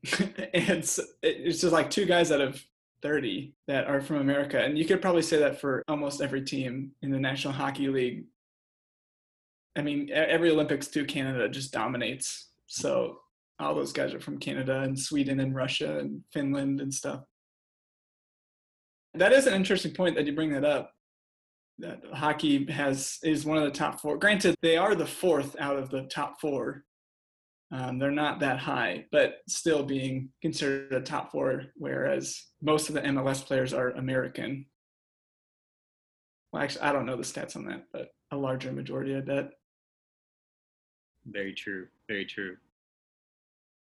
and 0.20 0.50
it's, 0.54 1.00
it's 1.22 1.62
just 1.62 1.74
like 1.74 1.90
two 1.90 2.06
guys 2.06 2.32
out 2.32 2.42
of 2.42 2.64
30 3.02 3.54
that 3.68 3.88
are 3.88 4.02
from 4.02 4.18
America. 4.18 4.60
And 4.60 4.78
you 4.78 4.86
could 4.86 5.02
probably 5.02 5.22
say 5.22 5.38
that 5.40 5.60
for 5.62 5.84
almost 5.88 6.22
every 6.22 6.44
team 6.44 6.92
in 7.02 7.12
the 7.12 7.20
National 7.20 7.54
Hockey 7.54 7.88
League. 7.88 8.26
I 9.78 9.82
mean, 9.82 10.10
every 10.12 10.50
Olympics 10.50 10.88
too, 10.88 11.06
Canada 11.06 11.48
just 11.48 11.72
dominates. 11.72 12.50
So 12.66 13.20
all 13.60 13.76
those 13.76 13.94
guys 13.94 14.14
are 14.14 14.20
from 14.20 14.40
Canada 14.40 14.82
and 14.82 15.00
Sweden 15.00 15.40
and 15.40 15.56
Russia 15.56 16.00
and 16.00 16.24
Finland 16.34 16.82
and 16.82 16.94
stuff. 16.94 17.22
That 19.14 19.34
is 19.34 19.48
an 19.48 19.54
interesting 19.54 19.94
point 19.94 20.16
that 20.16 20.26
you 20.26 20.34
bring 20.34 20.52
that 20.54 20.66
up. 20.66 20.92
That 21.80 22.02
hockey 22.12 22.66
has 22.72 23.20
is 23.24 23.46
one 23.46 23.58
of 23.58 23.64
the 23.64 23.72
top 23.72 24.02
four. 24.02 24.18
Granted, 24.18 24.56
they 24.62 24.78
are 24.78 24.96
the 24.96 25.06
fourth 25.06 25.56
out 25.60 25.78
of 25.78 25.90
the 25.90 26.04
top 26.04 26.42
four, 26.42 26.84
Um, 27.72 28.00
they're 28.00 28.12
not 28.12 28.40
that 28.40 28.60
high, 28.60 29.06
but 29.12 29.40
still 29.48 29.84
being 29.84 30.30
considered 30.42 30.94
a 30.94 31.02
top 31.02 31.32
four, 31.32 31.66
whereas 31.76 32.46
most 32.62 32.88
of 32.90 32.96
the 32.96 33.02
MLS 33.02 33.46
players 33.46 33.74
are 33.74 33.90
American. 33.92 34.66
Well, 36.52 36.64
actually, 36.64 36.84
I 36.84 36.94
don't 36.94 37.06
know 37.06 37.18
the 37.18 37.24
stats 37.24 37.56
on 37.58 37.66
that, 37.66 37.84
but 37.92 38.10
a 38.32 38.38
larger 38.38 38.72
majority, 38.72 39.16
I 39.16 39.22
bet. 39.22 39.50
Very 41.32 41.54
true. 41.54 41.88
Very 42.08 42.26
true. 42.26 42.58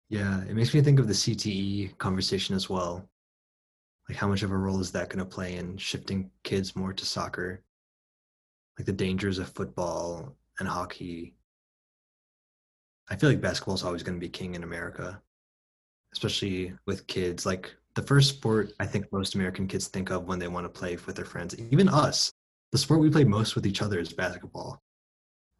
Yeah, 0.08 0.42
it 0.44 0.54
makes 0.54 0.74
me 0.74 0.80
think 0.80 0.98
of 0.98 1.08
the 1.08 1.14
CTE 1.14 1.96
conversation 1.98 2.54
as 2.54 2.68
well. 2.68 3.08
Like, 4.08 4.18
how 4.18 4.28
much 4.28 4.42
of 4.42 4.50
a 4.50 4.56
role 4.56 4.80
is 4.80 4.92
that 4.92 5.08
going 5.08 5.18
to 5.18 5.24
play 5.24 5.56
in 5.56 5.76
shifting 5.76 6.30
kids 6.42 6.76
more 6.76 6.92
to 6.92 7.06
soccer? 7.06 7.62
Like 8.78 8.86
the 8.86 8.92
dangers 8.92 9.38
of 9.38 9.48
football 9.48 10.36
and 10.58 10.68
hockey. 10.68 11.34
I 13.08 13.16
feel 13.16 13.30
like 13.30 13.40
basketball 13.40 13.74
is 13.74 13.82
always 13.82 14.02
going 14.02 14.18
to 14.18 14.24
be 14.24 14.28
king 14.28 14.54
in 14.54 14.62
America, 14.62 15.20
especially 16.12 16.74
with 16.86 17.06
kids. 17.06 17.46
Like 17.46 17.74
the 17.94 18.02
first 18.02 18.30
sport 18.30 18.72
I 18.80 18.86
think 18.86 19.10
most 19.12 19.34
American 19.34 19.66
kids 19.66 19.88
think 19.88 20.10
of 20.10 20.26
when 20.26 20.38
they 20.38 20.48
want 20.48 20.64
to 20.64 20.78
play 20.78 20.96
with 21.06 21.16
their 21.16 21.24
friends, 21.24 21.58
even 21.58 21.88
us, 21.88 22.32
the 22.72 22.78
sport 22.78 23.00
we 23.00 23.10
play 23.10 23.24
most 23.24 23.54
with 23.54 23.66
each 23.66 23.82
other 23.82 23.98
is 23.98 24.12
basketball 24.12 24.82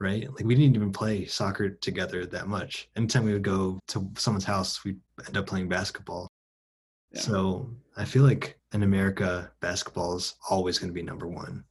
right? 0.00 0.28
Like 0.35 0.44
we 0.44 0.54
didn't 0.54 0.76
even 0.76 0.92
play 0.92 1.24
soccer 1.26 1.70
together 1.70 2.26
that 2.26 2.48
much. 2.48 2.88
Anytime 2.96 3.24
we 3.24 3.33
would 3.33 3.42
go 3.42 3.78
to 3.88 4.11
someone's 4.16 4.44
house, 4.44 4.85
we'd 4.85 4.98
end 5.26 5.37
up 5.37 5.46
playing 5.46 5.68
basketball. 5.68 6.28
Yeah. 7.12 7.20
So 7.20 7.70
I 7.96 8.04
feel 8.04 8.24
like 8.24 8.59
in 8.72 8.83
America, 8.83 9.50
basketball 9.61 10.16
is 10.16 10.35
always 10.50 10.78
going 10.78 10.90
to 10.90 10.94
be 10.94 11.02
number 11.02 11.28
one. 11.28 11.64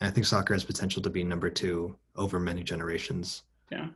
And 0.00 0.08
I 0.08 0.10
think 0.10 0.26
soccer 0.26 0.54
has 0.54 0.64
potential 0.64 1.02
to 1.02 1.10
be 1.10 1.24
number 1.24 1.50
two 1.50 1.96
over 2.16 2.40
many 2.40 2.62
generations. 2.62 3.42
Yeah. 3.70 3.88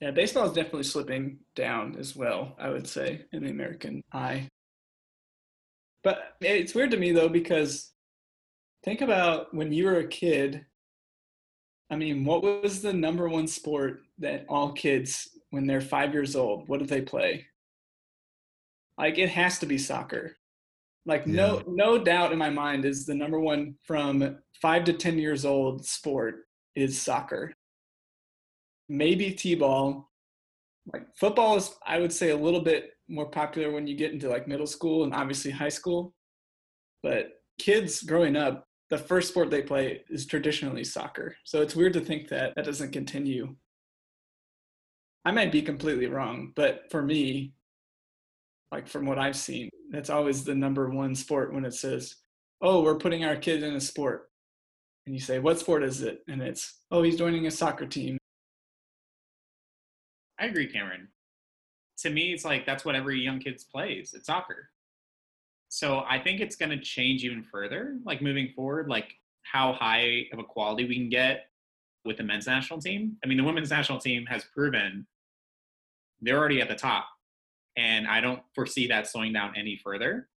Yeah, 0.00 0.10
baseball 0.10 0.46
is 0.46 0.52
definitely 0.52 0.82
slipping 0.82 1.38
down 1.54 1.94
as 1.96 2.16
well, 2.16 2.56
I 2.58 2.70
would 2.70 2.88
say, 2.88 3.26
in 3.32 3.44
the 3.44 3.50
American 3.50 4.02
eye. 4.12 4.48
But 6.02 6.34
it's 6.40 6.74
weird 6.74 6.90
to 6.90 6.96
me 6.96 7.12
though, 7.12 7.28
because 7.28 7.92
think 8.82 9.00
about 9.00 9.54
when 9.54 9.72
you 9.72 9.84
were 9.84 9.98
a 9.98 10.08
kid 10.08 10.66
I 11.92 11.96
mean, 11.96 12.24
what 12.24 12.42
was 12.42 12.80
the 12.80 12.94
number 12.94 13.28
one 13.28 13.46
sport 13.46 14.00
that 14.18 14.46
all 14.48 14.72
kids, 14.72 15.28
when 15.50 15.66
they're 15.66 15.82
five 15.82 16.14
years 16.14 16.34
old, 16.34 16.66
what 16.66 16.80
do 16.80 16.86
they 16.86 17.02
play? 17.02 17.44
Like, 18.96 19.18
it 19.18 19.28
has 19.28 19.58
to 19.58 19.66
be 19.66 19.76
soccer. 19.76 20.38
Like, 21.04 21.24
yeah. 21.26 21.34
no, 21.34 21.62
no 21.66 21.98
doubt 22.02 22.32
in 22.32 22.38
my 22.38 22.48
mind 22.48 22.86
is 22.86 23.04
the 23.04 23.14
number 23.14 23.38
one 23.38 23.74
from 23.82 24.38
five 24.54 24.84
to 24.84 24.94
10 24.94 25.18
years 25.18 25.44
old 25.44 25.84
sport 25.84 26.46
is 26.74 26.98
soccer. 26.98 27.52
Maybe 28.88 29.30
t-ball. 29.30 30.10
Like 30.90 31.14
football 31.14 31.56
is, 31.56 31.74
I 31.86 31.98
would 31.98 32.12
say, 32.12 32.30
a 32.30 32.36
little 32.36 32.62
bit 32.62 32.92
more 33.06 33.28
popular 33.28 33.70
when 33.70 33.86
you 33.86 33.96
get 33.96 34.12
into 34.12 34.30
like 34.30 34.48
middle 34.48 34.66
school 34.66 35.04
and 35.04 35.12
obviously 35.12 35.50
high 35.50 35.68
school. 35.68 36.14
But 37.02 37.32
kids 37.58 38.02
growing 38.02 38.34
up, 38.34 38.66
the 38.92 38.98
first 38.98 39.30
sport 39.30 39.48
they 39.48 39.62
play 39.62 40.04
is 40.10 40.26
traditionally 40.26 40.84
soccer. 40.84 41.34
So 41.44 41.62
it's 41.62 41.74
weird 41.74 41.94
to 41.94 42.00
think 42.00 42.28
that 42.28 42.54
that 42.54 42.66
doesn't 42.66 42.92
continue. 42.92 43.56
I 45.24 45.30
might 45.30 45.50
be 45.50 45.62
completely 45.62 46.08
wrong, 46.08 46.52
but 46.54 46.90
for 46.90 47.00
me, 47.00 47.54
like 48.70 48.86
from 48.86 49.06
what 49.06 49.18
I've 49.18 49.34
seen, 49.34 49.70
that's 49.88 50.10
always 50.10 50.44
the 50.44 50.54
number 50.54 50.90
one 50.90 51.14
sport 51.14 51.54
when 51.54 51.64
it 51.64 51.72
says, 51.72 52.16
"Oh, 52.60 52.82
we're 52.82 52.98
putting 52.98 53.24
our 53.24 53.34
kid 53.34 53.62
in 53.62 53.72
a 53.74 53.80
sport." 53.80 54.30
And 55.06 55.14
you 55.14 55.22
say, 55.22 55.38
"What 55.38 55.58
sport 55.58 55.84
is 55.84 56.02
it?" 56.02 56.22
And 56.28 56.42
it's, 56.42 56.82
"Oh, 56.90 57.02
he's 57.02 57.16
joining 57.16 57.46
a 57.46 57.50
soccer 57.50 57.86
team." 57.86 58.18
I 60.38 60.48
agree, 60.48 60.70
Cameron. 60.70 61.08
To 62.00 62.10
me, 62.10 62.34
it's 62.34 62.44
like 62.44 62.66
that's 62.66 62.84
what 62.84 62.94
every 62.94 63.22
young 63.22 63.38
kid 63.38 63.58
plays. 63.72 64.12
It's 64.12 64.26
soccer. 64.26 64.68
So 65.74 66.04
I 66.06 66.18
think 66.18 66.42
it's 66.42 66.54
going 66.54 66.68
to 66.68 66.78
change 66.78 67.24
even 67.24 67.42
further, 67.42 67.96
like 68.04 68.20
moving 68.20 68.50
forward, 68.54 68.90
like 68.90 69.14
how 69.44 69.72
high 69.72 70.26
of 70.30 70.38
a 70.38 70.44
quality 70.44 70.86
we 70.86 70.96
can 70.96 71.08
get 71.08 71.46
with 72.04 72.18
the 72.18 72.22
men's 72.22 72.46
national 72.46 72.78
team. 72.78 73.16
I 73.24 73.26
mean, 73.26 73.38
the 73.38 73.42
women's 73.44 73.70
national 73.70 73.98
team 73.98 74.26
has 74.26 74.44
proven 74.54 75.06
they're 76.20 76.36
already 76.36 76.60
at 76.60 76.68
the 76.68 76.74
top, 76.74 77.06
and 77.74 78.06
I 78.06 78.20
don't 78.20 78.42
foresee 78.54 78.86
that 78.88 79.06
slowing 79.06 79.32
down 79.32 79.54
any 79.56 79.80
further. 79.82 80.28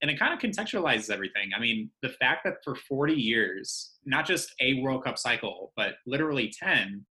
And 0.00 0.08
it 0.08 0.16
kind 0.16 0.32
of 0.32 0.38
contextualizes 0.38 1.10
everything. 1.10 1.50
I 1.54 1.58
mean, 1.58 1.90
the 2.00 2.10
fact 2.10 2.44
that 2.44 2.58
for 2.62 2.76
40 2.76 3.14
years, 3.14 3.94
not 4.06 4.26
just 4.26 4.54
a 4.60 4.80
World 4.80 5.02
Cup 5.02 5.18
cycle, 5.18 5.72
but 5.76 5.94
literally 6.06 6.54
10, 6.56 7.04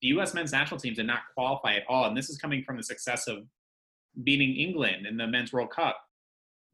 the 0.00 0.08
US 0.08 0.32
men's 0.32 0.52
national 0.52 0.80
team 0.80 0.94
did 0.94 1.06
not 1.06 1.20
qualify 1.36 1.74
at 1.74 1.84
all. 1.90 2.06
And 2.06 2.16
this 2.16 2.30
is 2.30 2.38
coming 2.38 2.64
from 2.64 2.78
the 2.78 2.82
success 2.82 3.26
of 3.28 3.40
beating 4.24 4.56
England 4.56 5.04
in 5.04 5.18
the 5.18 5.26
men's 5.26 5.52
World 5.52 5.70
Cup 5.70 5.98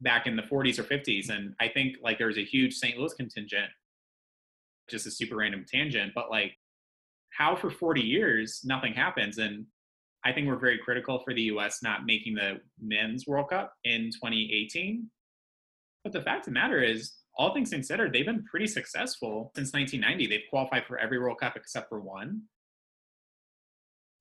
back 0.04 0.26
in 0.26 0.36
the 0.36 0.42
40s 0.42 0.78
or 0.78 0.84
50s. 0.84 1.30
And 1.30 1.54
I 1.60 1.68
think 1.68 1.96
like 2.02 2.18
there 2.18 2.28
was 2.28 2.38
a 2.38 2.44
huge 2.44 2.74
St. 2.74 2.96
Louis 2.96 3.14
contingent, 3.14 3.70
just 4.88 5.06
a 5.06 5.10
super 5.10 5.36
random 5.36 5.64
tangent, 5.68 6.12
but 6.14 6.30
like 6.30 6.52
how 7.30 7.56
for 7.56 7.70
40 7.70 8.00
years 8.00 8.60
nothing 8.64 8.92
happens. 8.92 9.38
And 9.38 9.66
I 10.24 10.32
think 10.32 10.46
we're 10.46 10.56
very 10.56 10.78
critical 10.78 11.18
for 11.24 11.34
the 11.34 11.42
US 11.42 11.82
not 11.82 12.06
making 12.06 12.34
the 12.34 12.60
men's 12.80 13.26
World 13.26 13.50
Cup 13.50 13.72
in 13.84 14.10
2018. 14.12 15.10
But 16.04 16.12
the 16.12 16.22
fact 16.22 16.46
of 16.46 16.52
the 16.52 16.60
matter 16.60 16.82
is, 16.82 17.14
all 17.36 17.52
things 17.52 17.70
considered, 17.70 18.12
they've 18.12 18.24
been 18.24 18.44
pretty 18.44 18.68
successful 18.68 19.50
since 19.56 19.72
1990. 19.72 20.28
They've 20.28 20.48
qualified 20.50 20.84
for 20.86 20.98
every 20.98 21.18
World 21.18 21.40
Cup 21.40 21.56
except 21.56 21.88
for 21.88 22.00
one. 22.00 22.42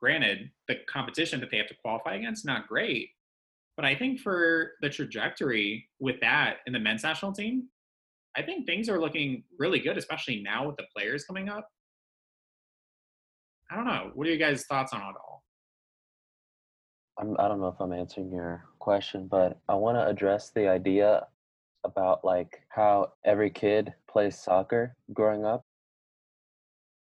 Granted, 0.01 0.49
the 0.67 0.77
competition 0.87 1.39
that 1.39 1.51
they 1.51 1.57
have 1.57 1.67
to 1.67 1.75
qualify 1.75 2.15
against 2.15 2.45
not 2.45 2.67
great, 2.67 3.09
but 3.75 3.85
I 3.85 3.95
think 3.95 4.19
for 4.19 4.73
the 4.81 4.89
trajectory 4.89 5.87
with 5.99 6.19
that 6.21 6.57
in 6.67 6.73
the 6.73 6.79
men's 6.79 7.03
national 7.03 7.33
team, 7.33 7.67
I 8.35 8.41
think 8.41 8.65
things 8.65 8.89
are 8.89 8.99
looking 8.99 9.43
really 9.57 9.79
good, 9.79 9.97
especially 9.97 10.41
now 10.41 10.67
with 10.67 10.77
the 10.77 10.85
players 10.95 11.23
coming 11.23 11.49
up. 11.49 11.67
I 13.71 13.75
don't 13.75 13.85
know. 13.85 14.11
What 14.13 14.27
are 14.27 14.31
you 14.31 14.37
guys' 14.37 14.65
thoughts 14.65 14.93
on 14.93 15.01
it 15.01 15.15
all? 15.15 15.43
I'm, 17.19 17.35
I 17.39 17.47
don't 17.47 17.59
know 17.59 17.67
if 17.67 17.79
I'm 17.79 17.93
answering 17.93 18.31
your 18.31 18.65
question, 18.79 19.27
but 19.27 19.59
I 19.69 19.75
want 19.75 19.97
to 19.97 20.07
address 20.07 20.49
the 20.49 20.67
idea 20.67 21.27
about 21.83 22.23
like 22.23 22.61
how 22.69 23.13
every 23.25 23.49
kid 23.49 23.93
plays 24.09 24.37
soccer 24.37 24.95
growing 25.13 25.45
up. 25.45 25.63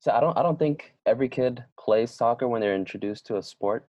So 0.01 0.13
I 0.13 0.21
don't 0.21 0.37
I 0.37 0.43
don't 0.43 0.59
think 0.59 0.95
every 1.07 1.29
kid 1.29 1.65
plays 1.79 2.11
soccer 2.11 2.49
when 2.49 2.61
they're 2.61 2.75
introduced 2.75 3.27
to 3.27 3.37
a 3.37 3.43
sport 3.43 3.89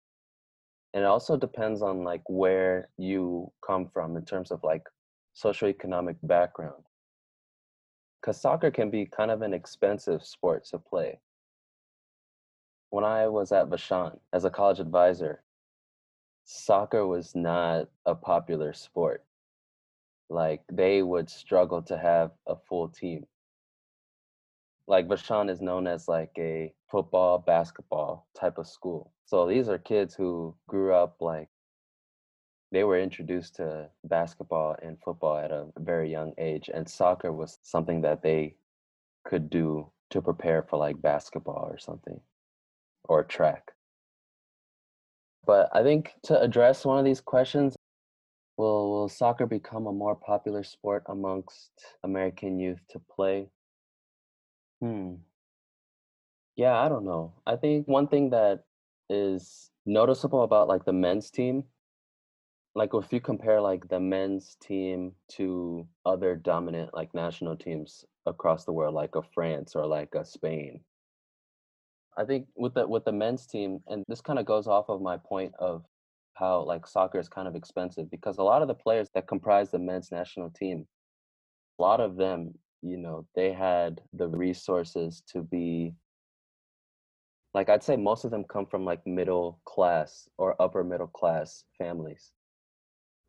and 0.95 1.05
it 1.05 1.07
also 1.07 1.37
depends 1.37 1.83
on 1.83 2.05
like 2.05 2.23
where 2.29 2.89
you 2.99 3.51
come 3.67 3.89
from 3.93 4.17
in 4.17 4.25
terms 4.25 4.51
of 4.51 4.63
like 4.63 4.83
socioeconomic 5.37 6.17
background. 6.23 6.85
Because 8.21 8.41
soccer 8.41 8.71
can 8.71 8.91
be 8.91 9.07
kind 9.07 9.31
of 9.31 9.43
an 9.43 9.55
expensive 9.55 10.25
sport 10.25 10.65
to 10.67 10.79
play. 10.79 11.19
When 12.91 13.05
i 13.05 13.27
was 13.27 13.53
at 13.53 13.71
vashon 13.71 14.19
as 14.33 14.45
a 14.45 14.51
college 14.51 14.81
advisor 14.81 15.43
soccer 16.45 17.07
was 17.07 17.35
not 17.35 17.89
a 18.07 18.15
popular 18.15 18.73
sport. 18.73 19.25
Like 20.29 20.63
they 20.71 21.03
would 21.03 21.31
struggle 21.31 21.83
to 21.83 21.99
have 21.99 22.33
a 22.47 22.57
full 22.57 22.89
team 22.89 23.27
like 24.87 25.09
Vashon 25.09 25.51
is 25.51 25.61
known 25.61 25.87
as 25.87 26.09
like 26.09 26.33
a 26.39 26.73
football, 26.91 27.39
basketball 27.39 28.27
type 28.39 28.59
of 28.59 28.67
school. 28.67 29.13
So 29.27 29.47
these 29.47 29.69
are 29.69 29.79
kids 29.79 30.15
who 30.15 30.55
grew 30.69 30.95
up 30.95 31.17
like 31.21 31.49
they 32.73 32.85
were 32.85 32.99
introduced 32.99 33.57
to 33.57 33.89
basketball 34.05 34.77
and 34.83 34.99
football 35.01 35.37
at 35.37 35.51
a 35.51 35.67
very 35.79 36.11
young 36.11 36.33
age 36.39 36.71
and 36.73 36.89
soccer 36.89 37.31
was 37.33 37.59
something 37.63 38.01
that 38.01 38.23
they 38.23 38.57
could 39.25 39.51
do 39.51 39.91
to 40.11 40.23
prepare 40.23 40.63
for 40.63 40.79
like 40.79 41.01
basketball 41.01 41.69
or 41.71 41.79
something 41.79 42.21
or 43.05 43.23
track. 43.23 43.73
But 45.45 45.69
I 45.73 45.83
think 45.83 46.13
to 46.25 46.41
address 46.41 46.85
one 46.85 46.99
of 46.99 47.05
these 47.05 47.21
questions, 47.21 47.77
will, 48.57 48.91
will 48.91 49.09
soccer 49.09 49.47
become 49.47 49.87
a 49.87 49.93
more 49.93 50.15
popular 50.15 50.63
sport 50.63 51.05
amongst 51.07 51.71
American 52.05 52.59
youth 52.59 52.81
to 52.91 53.01
play? 53.15 53.49
Hmm. 54.83 55.15
Yeah, 56.57 56.77
I 56.81 56.89
don't 56.89 57.05
know. 57.05 57.35
I 57.47 57.55
think 57.55 57.87
one 57.87 58.09
thing 58.09 58.31
that 58.31 58.65
is 59.09 59.71
noticeable 59.87 60.43
about 60.43 60.67
like 60.67 60.85
the 60.85 60.93
men's 60.93 61.31
team, 61.31 61.63
like 62.75 62.91
if 62.95 63.13
you 63.13 63.21
compare 63.21 63.61
like 63.61 63.89
the 63.89 64.01
men's 64.01 64.57
team 64.61 65.13
to 65.37 65.87
other 66.05 66.35
dominant 66.35 66.93
like 66.95 67.15
national 67.15 67.57
teams 67.57 68.05
across 68.27 68.65
the 68.65 68.73
world, 68.73 68.93
like 68.93 69.15
a 69.15 69.23
France 69.23 69.77
or 69.77 69.87
like 69.87 70.17
a 70.17 70.25
Spain. 70.25 70.81
I 72.19 72.25
think 72.25 72.49
with 72.57 72.75
the 72.75 72.89
with 72.89 73.05
the 73.05 73.13
men's 73.13 73.47
team, 73.47 73.85
and 73.87 74.03
this 74.09 74.21
kind 74.21 74.41
of 74.41 74.47
goes 74.47 74.67
off 74.67 74.87
of 74.89 75.01
my 75.01 75.17
point 75.17 75.53
of 75.61 75.85
how 76.35 76.63
like 76.65 76.89
soccer 76.89 77.21
is 77.21 77.29
kind 77.29 77.47
of 77.47 77.55
expensive 77.55 78.11
because 78.11 78.39
a 78.39 78.43
lot 78.43 78.63
of 78.63 78.69
the 78.69 78.75
players 78.75 79.09
that 79.15 79.29
comprise 79.29 79.71
the 79.71 79.79
men's 79.79 80.11
national 80.11 80.51
team, 80.51 80.89
a 81.79 81.83
lot 81.83 82.01
of 82.01 82.17
them 82.17 82.55
you 82.83 82.97
know 82.97 83.27
they 83.35 83.53
had 83.53 84.01
the 84.13 84.29
resources 84.29 85.23
to 85.29 85.43
be 85.43 85.95
like 87.55 87.69
I'd 87.69 87.83
say 87.83 87.97
most 87.97 88.25
of 88.25 88.31
them 88.31 88.45
come 88.45 88.67
from 88.67 88.85
like 88.85 89.07
middle 89.07 89.61
class 89.65 90.29
or 90.39 90.61
upper 90.61 90.83
middle 90.85 91.07
class 91.09 91.65
families. 91.79 92.33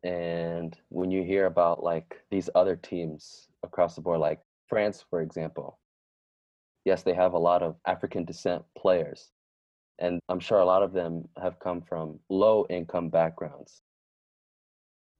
And 0.02 0.76
when 0.88 1.10
you 1.10 1.22
hear 1.22 1.46
about 1.46 1.82
like 1.82 2.16
these 2.30 2.50
other 2.54 2.76
teams 2.76 3.48
across 3.62 3.94
the 3.94 4.00
board, 4.00 4.20
like 4.20 4.40
France, 4.68 5.04
for 5.08 5.20
example, 5.20 5.78
yes, 6.84 7.02
they 7.02 7.14
have 7.14 7.32
a 7.32 7.38
lot 7.38 7.62
of 7.62 7.76
African 7.86 8.24
descent 8.24 8.62
players. 8.76 9.30
And 9.98 10.20
I'm 10.28 10.40
sure 10.40 10.58
a 10.58 10.66
lot 10.66 10.82
of 10.82 10.92
them 10.92 11.28
have 11.40 11.60
come 11.60 11.80
from 11.82 12.18
low 12.28 12.66
income 12.68 13.10
backgrounds. 13.10 13.82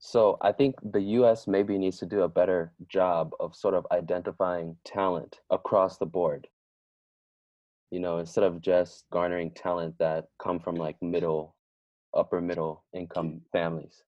So 0.07 0.37
I 0.43 0.53
think 0.53 0.75
the 0.93 1.01
US 1.01 1.47
maybe 1.47 1.79
needs 1.79 1.97
to 2.01 2.07
do 2.07 2.25
a 2.25 2.29
better 2.29 2.75
job 2.89 3.33
of 3.41 3.57
sort 3.57 3.73
of 3.73 3.87
identifying 3.91 4.77
talent 4.85 5.41
across 5.49 5.97
the 5.97 6.05
board. 6.05 6.47
You 7.91 8.01
know, 8.01 8.19
instead 8.19 8.45
of 8.45 8.61
just 8.61 9.07
garnering 9.11 9.53
talent 9.53 9.95
that 10.01 10.27
come 10.39 10.61
from 10.61 10.75
like 10.75 11.01
middle, 11.01 11.57
upper 12.15 12.43
middle 12.43 12.85
income 12.93 13.41
families. 13.51 14.03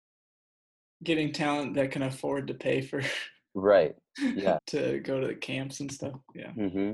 Getting 1.01 1.31
talent 1.31 1.75
that 1.75 1.91
can 1.91 2.03
afford 2.03 2.47
to 2.49 2.53
pay 2.53 2.81
for 2.81 3.01
Right. 3.55 3.95
Yeah. 4.19 4.57
to 4.67 4.99
go 4.99 5.21
to 5.21 5.27
the 5.27 5.35
camps 5.35 5.79
and 5.79 5.89
stuff. 5.89 6.19
Yeah. 6.35 6.51
mm-hmm. 6.57 6.91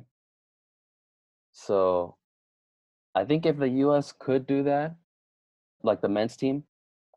So 1.53 2.17
I 3.15 3.25
think 3.25 3.47
if 3.47 3.57
the 3.57 3.69
US 3.85 4.13
could 4.17 4.45
do 4.45 4.61
that, 4.61 4.95
like 5.81 6.01
the 6.01 6.09
men's 6.09 6.37
team, 6.37 6.65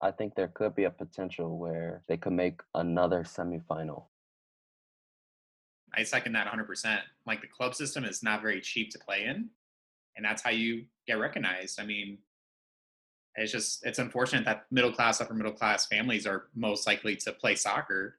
I 0.04 0.10
think 0.10 0.34
there 0.34 0.48
could 0.48 0.74
be 0.74 0.84
a 0.84 0.90
potential 0.90 1.56
where 1.56 2.02
they 2.08 2.18
could 2.18 2.34
make 2.34 2.60
another 2.74 3.22
semifinal. 3.22 4.04
I 5.94 6.02
second 6.02 6.34
that 6.34 6.46
100%. 6.46 6.98
Like 7.26 7.40
the 7.40 7.46
club 7.46 7.74
system 7.74 8.04
is 8.04 8.22
not 8.22 8.42
very 8.42 8.60
cheap 8.60 8.90
to 8.90 8.98
play 8.98 9.24
in, 9.24 9.48
and 10.14 10.24
that's 10.24 10.42
how 10.42 10.50
you 10.50 10.84
get 11.06 11.14
recognized. 11.14 11.80
I 11.80 11.86
mean, 11.86 12.18
it's 13.36 13.50
just 13.50 13.86
it's 13.86 13.98
unfortunate 13.98 14.44
that 14.44 14.66
middle 14.70 14.92
class, 14.92 15.22
upper 15.22 15.32
middle 15.32 15.52
class 15.52 15.86
families 15.86 16.26
are 16.26 16.48
most 16.54 16.86
likely 16.86 17.16
to 17.16 17.32
play 17.32 17.54
soccer, 17.54 18.18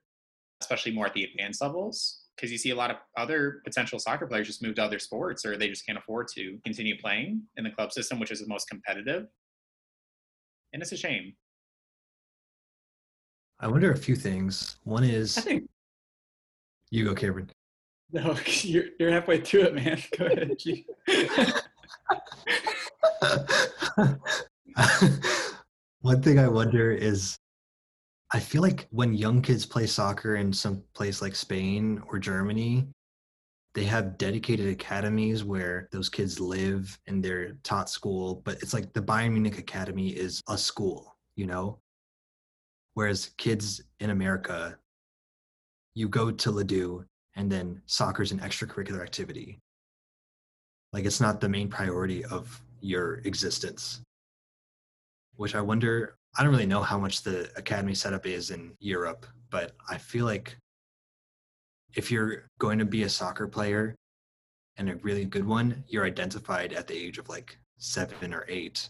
especially 0.64 0.92
more 0.92 1.06
at 1.06 1.14
the 1.14 1.26
advanced 1.26 1.62
levels, 1.62 2.24
because 2.36 2.52
you 2.52 2.58
see 2.58 2.72
a 2.72 2.76
lot 2.76 2.90
of 2.90 2.98
other 3.16 3.62
potential 3.64 4.00
soccer 4.00 4.26
players 4.26 4.48
just 4.48 4.64
move 4.64 4.74
to 4.76 4.84
other 4.84 4.98
sports 4.98 5.46
or 5.46 5.56
they 5.56 5.70
just 5.70 5.86
can't 5.86 6.00
afford 6.00 6.30
to 6.30 6.58
continue 6.66 6.98
playing 7.00 7.44
in 7.58 7.64
the 7.64 7.70
club 7.70 7.92
system, 7.92 8.20
which 8.20 8.32
is 8.32 8.40
the 8.40 8.48
most 8.48 8.68
competitive. 8.68 9.28
And 10.74 10.82
it's 10.82 10.92
a 10.92 10.98
shame. 10.98 11.36
I 13.60 13.68
wonder 13.68 13.92
a 13.92 13.98
few 13.98 14.16
things. 14.16 14.78
One 14.84 15.04
is 15.04 15.38
I 15.38 15.42
think 15.42 15.70
you 16.92 17.06
go, 17.06 17.16
Cameron. 17.16 17.50
no, 18.12 18.36
you're 18.62 18.86
you're 19.00 19.12
halfway 19.12 19.42
through 19.42 19.64
it, 19.64 19.76
man. 19.76 20.02
Go 20.18 20.26
ahead. 20.26 20.58
One 26.02 26.22
thing 26.22 26.38
I 26.38 26.48
wonder 26.48 26.92
is 26.92 27.38
I 28.34 28.40
feel 28.40 28.62
like 28.62 28.88
when 28.92 29.14
young 29.14 29.42
kids 29.42 29.66
play 29.66 29.88
soccer 29.88 30.36
in 30.36 30.52
some 30.52 30.84
place 30.94 31.22
like 31.22 31.36
Spain 31.36 32.02
or 32.08 32.20
Germany, 32.20 32.88
they 33.74 33.86
have 33.86 34.18
dedicated 34.18 34.68
academies 34.68 35.44
where 35.44 35.90
those 35.92 36.10
kids 36.10 36.40
live 36.40 36.98
and 37.08 37.24
they're 37.24 37.54
taught 37.64 37.90
school, 37.90 38.42
but 38.46 38.56
it's 38.62 38.74
like 38.74 38.94
the 38.94 39.02
Bayern 39.02 39.32
Munich 39.32 39.58
Academy 39.58 40.10
is 40.10 40.42
a 40.50 40.58
school, 40.58 41.16
you 41.36 41.46
know? 41.46 41.80
Whereas 42.96 43.32
kids 43.38 43.82
in 44.00 44.10
America, 44.10 44.78
you 45.94 46.10
go 46.10 46.32
to 46.32 46.52
Ladue 46.52 47.06
and 47.36 47.52
then 47.52 47.82
soccer's 47.86 48.32
an 48.32 48.40
extracurricular 48.40 49.02
activity. 49.04 49.60
Like 50.94 51.06
it's 51.06 51.22
not 51.22 51.42
the 51.42 51.50
main 51.50 51.70
priority 51.70 52.24
of 52.26 52.62
your 52.80 53.16
existence. 53.26 54.02
Which 55.36 55.56
I 55.56 55.62
wonder, 55.62 56.16
I 56.38 56.44
don't 56.44 56.54
really 56.54 56.66
know 56.66 56.82
how 56.82 56.98
much 56.98 57.22
the 57.22 57.52
academy 57.58 57.94
setup 57.94 58.26
is 58.26 58.52
in 58.52 58.74
Europe, 58.80 59.26
but 59.50 59.74
I 59.90 59.98
feel 59.98 60.26
like 60.26 60.58
if 61.96 62.10
you're 62.12 62.48
going 62.60 62.80
to 62.80 62.86
be 62.86 63.04
a 63.04 63.10
soccer 63.10 63.48
player 63.48 63.96
and 64.78 64.90
a 64.90 64.96
really 64.98 65.26
good 65.26 65.46
one, 65.46 65.84
you're 65.88 66.06
identified 66.06 66.72
at 66.72 66.88
the 66.88 66.96
age 66.96 67.18
of 67.18 67.28
like 67.28 67.58
seven 67.78 68.34
or 68.34 68.46
eight. 68.48 68.90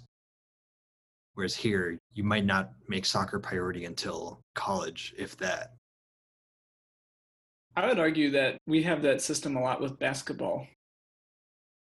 Whereas 1.35 1.55
here, 1.55 1.99
you 2.13 2.23
might 2.23 2.45
not 2.45 2.71
make 2.87 3.05
soccer 3.05 3.39
priority 3.39 3.85
until 3.85 4.41
college, 4.55 5.13
if 5.17 5.37
that. 5.37 5.73
I 7.75 7.87
would 7.87 7.99
argue 7.99 8.31
that 8.31 8.57
we 8.67 8.83
have 8.83 9.01
that 9.01 9.21
system 9.21 9.57
a 9.57 9.61
lot 9.61 9.81
with 9.81 9.99
basketball. 9.99 10.65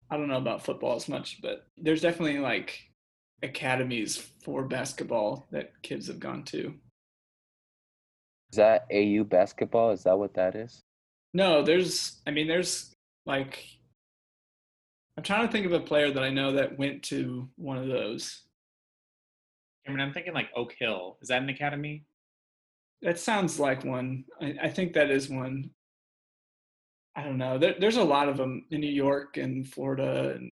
I 0.09 0.17
don't 0.17 0.29
know 0.29 0.37
about 0.37 0.65
football 0.65 0.95
as 0.95 1.09
much, 1.09 1.41
but 1.43 1.67
there's 1.77 2.01
definitely 2.01 2.39
like 2.39 2.81
academies 3.43 4.17
for 4.45 4.65
basketball 4.65 5.49
that 5.51 5.73
kids 5.83 6.07
have 6.07 6.21
gone 6.21 6.45
to. 6.45 6.75
Is 8.53 8.57
that 8.57 8.87
AU 8.93 9.25
basketball? 9.25 9.91
Is 9.91 10.05
that 10.05 10.19
what 10.19 10.35
that 10.35 10.55
is? 10.55 10.81
No, 11.35 11.63
there's 11.63 12.21
I 12.27 12.31
mean 12.31 12.49
there's 12.49 12.93
like 13.27 13.65
I'm 15.17 15.23
trying 15.23 15.47
to 15.47 15.53
think 15.53 15.67
of 15.67 15.73
a 15.73 15.81
player 15.81 16.11
that 16.13 16.23
I 16.23 16.31
know 16.31 16.53
that 16.53 16.79
went 16.79 17.03
to 17.05 17.49
one 17.57 17.79
of 17.79 17.89
those. 17.89 18.43
I 19.87 19.91
mean, 19.91 20.01
I'm 20.01 20.13
thinking 20.13 20.35
like 20.35 20.51
Oak 20.55 20.75
Hill. 20.79 21.19
Is 21.23 21.29
that 21.29 21.43
an 21.43 21.49
academy? 21.49 22.05
That 23.03 23.19
sounds 23.19 23.59
like 23.59 23.85
one. 23.85 24.25
I, 24.41 24.55
I 24.63 24.69
think 24.69 24.93
that 24.93 25.11
is 25.11 25.29
one. 25.29 25.71
I 27.17 27.25
don't 27.25 27.39
know. 27.39 27.59
There, 27.59 27.75
there's 27.79 27.97
a 27.97 28.05
lot 28.05 28.29
of 28.29 28.37
them 28.37 28.67
in 28.71 28.81
New 28.81 28.91
York 28.91 29.37
and 29.37 29.67
Florida 29.67 30.35
and 30.37 30.51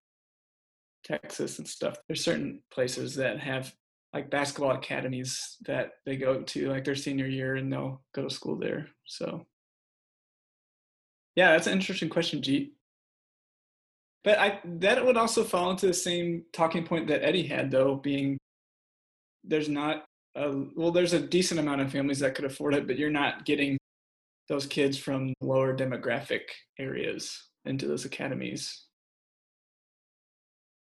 Texas 1.05 1.59
and 1.59 1.69
stuff. 1.69 1.97
There's 2.07 2.25
certain 2.25 2.62
places 2.71 3.14
that 3.17 3.38
have 3.41 3.73
like 4.12 4.31
basketball 4.31 4.73
academies 4.73 5.57
that 5.67 5.93
they 6.07 6.17
go 6.17 6.43
to 6.43 6.69
like 6.71 6.85
their 6.85 6.95
senior 6.95 7.27
year 7.27 7.57
and 7.57 7.73
they'll 7.73 8.03
go 8.14 8.25
to 8.25 8.31
school 8.31 8.57
there. 8.57 8.88
So 9.05 9.47
yeah, 11.37 11.53
that's 11.53 11.67
an 11.67 11.75
interesting 11.75 12.09
question, 12.09 12.41
Jeet. 12.41 12.71
But 14.25 14.38
I 14.38 14.61
that 14.64 15.05
would 15.05 15.17
also 15.17 15.45
fall 15.45 15.71
into 15.71 15.87
the 15.87 15.95
same 15.95 16.45
talking 16.53 16.85
point 16.85 17.07
that 17.09 17.25
Eddie 17.25 17.47
had 17.47 17.71
though, 17.71 17.97
being 17.97 18.38
there's 19.44 19.68
not 19.68 20.05
a, 20.35 20.64
well, 20.77 20.92
there's 20.92 21.12
a 21.12 21.20
decent 21.20 21.61
amount 21.61 21.81
of 21.81 21.90
families 21.90 22.20
that 22.20 22.35
could 22.35 22.44
afford 22.44 22.74
it, 22.74 22.87
but 22.87 22.98
you're 22.98 23.11
not 23.11 23.44
getting 23.44 23.79
those 24.48 24.66
kids 24.66 24.96
from 24.96 25.35
lower 25.40 25.77
demographic 25.77 26.42
areas 26.79 27.48
into 27.64 27.87
those 27.87 28.05
academies. 28.05 28.85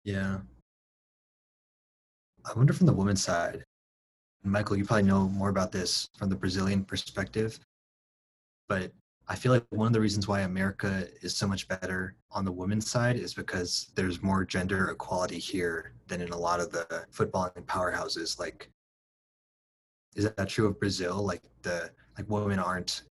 Yeah. 0.03 0.39
I 2.45 2.53
wonder 2.55 2.71
from 2.71 2.87
the 2.87 2.93
women's 2.93 3.23
side, 3.23 3.63
Michael, 4.43 4.77
you 4.77 4.85
probably 4.85 5.03
know 5.03 5.27
more 5.27 5.49
about 5.49 5.71
this 5.71 6.07
from 6.17 6.29
the 6.29 6.35
Brazilian 6.35 6.85
perspective, 6.85 7.59
but 8.69 8.91
I 9.29 9.35
feel 9.35 9.51
like 9.51 9.65
one 9.69 9.87
of 9.87 9.93
the 9.93 9.99
reasons 9.99 10.27
why 10.27 10.41
America 10.41 11.07
is 11.21 11.35
so 11.35 11.47
much 11.47 11.67
better 11.67 12.15
on 12.31 12.45
the 12.45 12.51
women's 12.51 12.89
side 12.89 13.17
is 13.17 13.33
because 13.33 13.91
there's 13.95 14.23
more 14.23 14.45
gender 14.45 14.89
equality 14.89 15.37
here 15.37 15.91
than 16.07 16.21
in 16.21 16.29
a 16.29 16.37
lot 16.37 16.61
of 16.61 16.71
the 16.71 17.05
football 17.11 17.51
and 17.55 17.67
powerhouses. 17.67 18.39
Like, 18.39 18.69
is 20.15 20.31
that 20.31 20.49
true 20.49 20.67
of 20.67 20.79
Brazil? 20.79 21.21
Like 21.25 21.41
the 21.61 21.91
like 22.17 22.29
women 22.29 22.57
aren't 22.57 23.03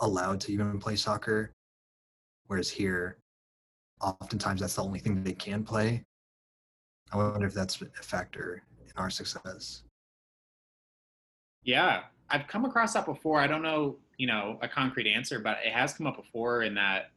allowed 0.00 0.40
to 0.40 0.52
even 0.52 0.78
play 0.78 0.96
soccer, 0.96 1.52
whereas 2.46 2.70
here, 2.70 3.18
oftentimes 4.00 4.62
that's 4.62 4.76
the 4.76 4.82
only 4.82 4.98
thing 4.98 5.22
they 5.22 5.32
can 5.32 5.62
play. 5.62 6.02
I 7.12 7.16
wonder 7.18 7.46
if 7.46 7.54
that's 7.54 7.80
a 7.82 8.02
factor 8.02 8.62
in 8.82 8.90
our 8.96 9.10
success. 9.10 9.82
Yeah, 11.62 12.04
I've 12.30 12.46
come 12.46 12.64
across 12.64 12.94
that 12.94 13.06
before. 13.06 13.40
I 13.40 13.46
don't 13.46 13.62
know, 13.62 13.96
you 14.16 14.26
know, 14.26 14.58
a 14.62 14.68
concrete 14.68 15.10
answer, 15.10 15.38
but 15.38 15.58
it 15.64 15.72
has 15.72 15.92
come 15.94 16.06
up 16.06 16.16
before 16.16 16.62
in 16.62 16.74
that 16.74 17.10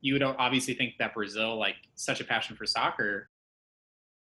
you 0.00 0.14
would 0.14 0.22
obviously 0.22 0.74
think 0.74 0.94
that 0.98 1.14
Brazil, 1.14 1.58
like 1.58 1.76
such 1.94 2.20
a 2.20 2.24
passion 2.24 2.56
for 2.56 2.66
soccer, 2.66 3.28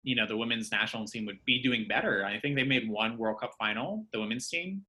you 0.03 0.15
know, 0.15 0.27
the 0.27 0.37
women's 0.37 0.71
national 0.71 1.05
team 1.05 1.25
would 1.25 1.43
be 1.45 1.61
doing 1.61 1.87
better. 1.87 2.23
I 2.23 2.39
think 2.39 2.55
they 2.55 2.63
made 2.63 2.87
one 2.87 3.17
World 3.17 3.39
Cup 3.39 3.53
final, 3.57 4.05
the 4.13 4.19
women's 4.19 4.47
team. 4.47 4.85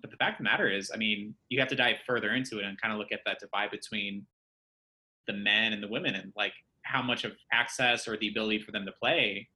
But 0.00 0.10
the 0.10 0.16
fact 0.16 0.40
of 0.40 0.44
the 0.44 0.50
matter 0.50 0.68
is, 0.68 0.90
I 0.94 0.96
mean, 0.96 1.34
you 1.48 1.58
have 1.58 1.68
to 1.68 1.76
dive 1.76 1.96
further 2.06 2.32
into 2.32 2.58
it 2.58 2.64
and 2.64 2.80
kind 2.80 2.92
of 2.92 2.98
look 2.98 3.12
at 3.12 3.20
that 3.26 3.40
divide 3.40 3.70
between 3.70 4.24
the 5.26 5.32
men 5.32 5.72
and 5.72 5.82
the 5.82 5.88
women 5.88 6.14
and 6.14 6.32
like 6.36 6.54
how 6.82 7.02
much 7.02 7.24
of 7.24 7.32
access 7.52 8.08
or 8.08 8.16
the 8.16 8.28
ability 8.28 8.60
for 8.60 8.70
them 8.72 8.86
to 8.86 8.92
play 8.92 9.48